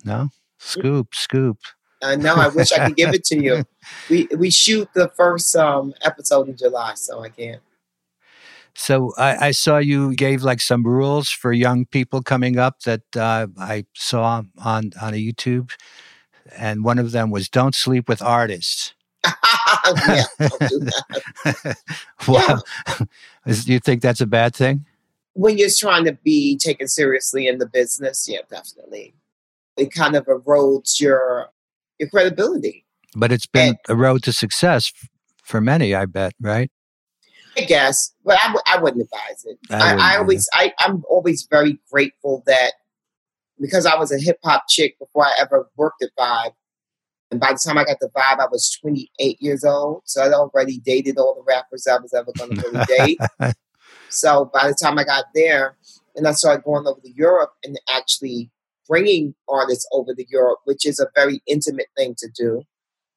[0.04, 1.58] No, scoop, scoop.
[2.02, 2.34] I know.
[2.34, 3.64] I wish I could give it to you.
[4.10, 7.62] We we shoot the first um, episode in July, so I can't.
[8.74, 13.02] So I, I saw you gave like some rules for young people coming up that
[13.16, 15.72] uh, I saw on on a YouTube,
[16.56, 18.94] and one of them was don't sleep with artists.
[20.08, 21.76] Yeah, don't do that.
[22.28, 22.62] wow,
[23.46, 24.84] Is- do you think that's a bad thing?
[25.38, 29.14] when you're trying to be taken seriously in the business, yeah, definitely.
[29.76, 31.50] It kind of erodes your
[32.00, 32.84] your credibility.
[33.14, 35.08] But it's been a road to success f-
[35.44, 36.70] for many, I bet, right?
[37.56, 39.58] I guess, but I, w- I wouldn't advise it.
[39.70, 42.72] I I, I always, I, I'm always very grateful that
[43.60, 46.52] because I was a hip hop chick before I ever worked at Vibe,
[47.30, 50.32] and by the time I got the Vibe, I was 28 years old, so I'd
[50.32, 53.18] already dated all the rappers I was ever going to really date.
[54.10, 55.76] So by the time I got there,
[56.16, 58.50] and I started going over to Europe and actually
[58.88, 62.62] bringing artists over to Europe, which is a very intimate thing to do,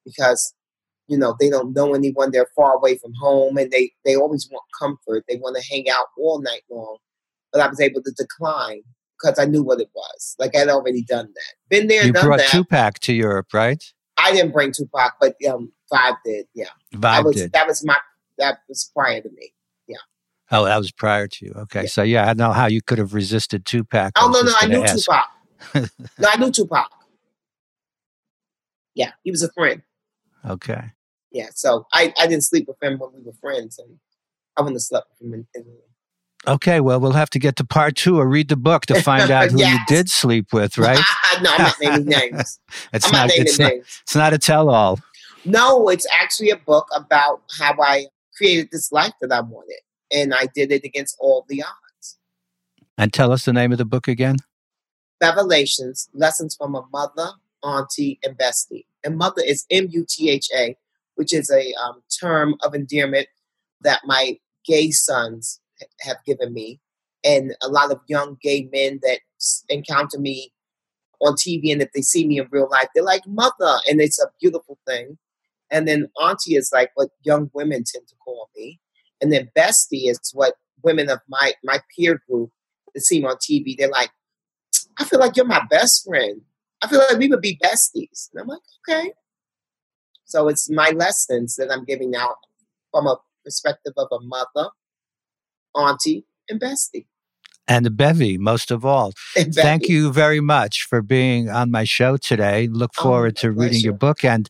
[0.06, 0.54] because
[1.08, 4.48] you know they don't know anyone, they're far away from home, and they they always
[4.52, 5.24] want comfort.
[5.28, 6.98] They want to hang out all night long.
[7.52, 8.82] But I was able to decline
[9.20, 10.36] because I knew what it was.
[10.40, 12.50] Like I'd already done that, been there, You done brought that.
[12.50, 13.84] Tupac to Europe, right?
[14.22, 16.48] I didn't bring Tupac, but um, Vibe did.
[16.54, 17.54] Yeah, that Vibe was did.
[17.54, 17.98] that was my
[18.38, 19.54] that was prior to me.
[19.88, 19.98] Yeah.
[20.52, 21.54] Oh, that was prior to you.
[21.56, 21.88] Okay, Yeah.
[21.88, 24.14] so yeah, I know how you could have resisted Tupac.
[24.18, 25.06] Oh no, no, I knew ask.
[25.06, 25.28] Tupac.
[26.20, 26.90] no, I knew Tupac.
[28.96, 29.82] Yeah, he was a friend.
[30.48, 30.92] Okay.
[31.32, 33.98] Yeah, so I, I didn't sleep with him when we were friends, and
[34.58, 35.34] I wouldn't have slept with him.
[35.34, 35.66] In, in,
[36.48, 39.30] Okay, well, we'll have to get to part two or read the book to find
[39.32, 41.00] out who you did sleep with, right?
[41.42, 42.60] no, I'm not naming names.
[42.94, 44.00] It's I'm not, not, naming it's not, names.
[44.04, 45.00] it's not a tell-all.
[45.46, 49.82] No, it's actually a book about how I created this life that I wanted,
[50.12, 52.18] and I did it against all the odds.
[52.98, 54.38] And tell us the name of the book again.
[55.22, 57.32] Bevelations: Lessons from a Mother,
[57.64, 58.86] Auntie, and Bestie.
[59.04, 60.76] And mother is M U T H A,
[61.16, 63.28] which is a um, term of endearment
[63.82, 65.60] that my gay sons
[66.02, 66.80] have given me,
[67.24, 69.20] and a lot of young gay men that
[69.70, 70.52] encounter me
[71.22, 74.22] on TV, and if they see me in real life, they're like mother, and it's
[74.22, 75.18] a beautiful thing.
[75.70, 78.80] And then auntie is like what young women tend to call me,
[79.22, 82.52] and then bestie is what women of my my peer group
[82.94, 83.78] that see me on TV.
[83.78, 84.12] They're like,
[84.98, 86.42] I feel like you're my best friend.
[86.84, 88.30] I feel like we would be besties.
[88.34, 89.14] And I'm like, okay.
[90.26, 92.38] So it's my lessons that I'm giving out
[92.92, 94.70] from a perspective of a mother,
[95.76, 97.06] auntie, and bestie.
[97.68, 99.14] And bevy, most of all.
[99.38, 102.68] And Thank you very much for being on my show today.
[102.68, 104.26] Look Oh, forward my to reading your book.
[104.26, 104.50] And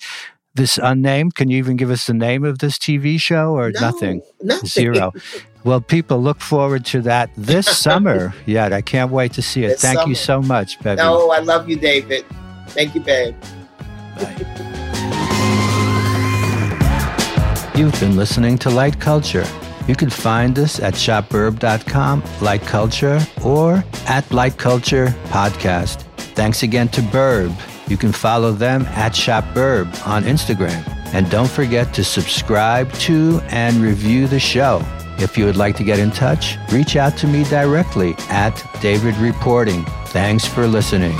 [0.55, 3.79] this unnamed, can you even give us the name of this TV show or No,
[3.81, 4.21] nothing?
[4.41, 4.67] Nothing.
[4.67, 5.13] Zero.
[5.63, 8.33] Well, people look forward to that this summer.
[8.47, 9.67] Yet I can't wait to see it.
[9.67, 10.97] This Thank you so much, Bevy.
[10.97, 12.25] No, I love you, David.
[12.69, 13.35] Thank you, babe.
[14.17, 14.35] Bye.
[17.75, 19.45] You've been listening to Light Culture.
[19.87, 26.03] You can find us at shopburb.com, Light Culture, or at Light Culture Podcast.
[26.35, 27.53] Thanks again to Burb.
[27.89, 30.87] You can follow them at shopburb on Instagram.
[31.13, 34.81] And don't forget to subscribe to and review the show.
[35.17, 39.15] If you would like to get in touch, reach out to me directly at David
[39.17, 39.83] Reporting.
[40.07, 41.17] Thanks for listening.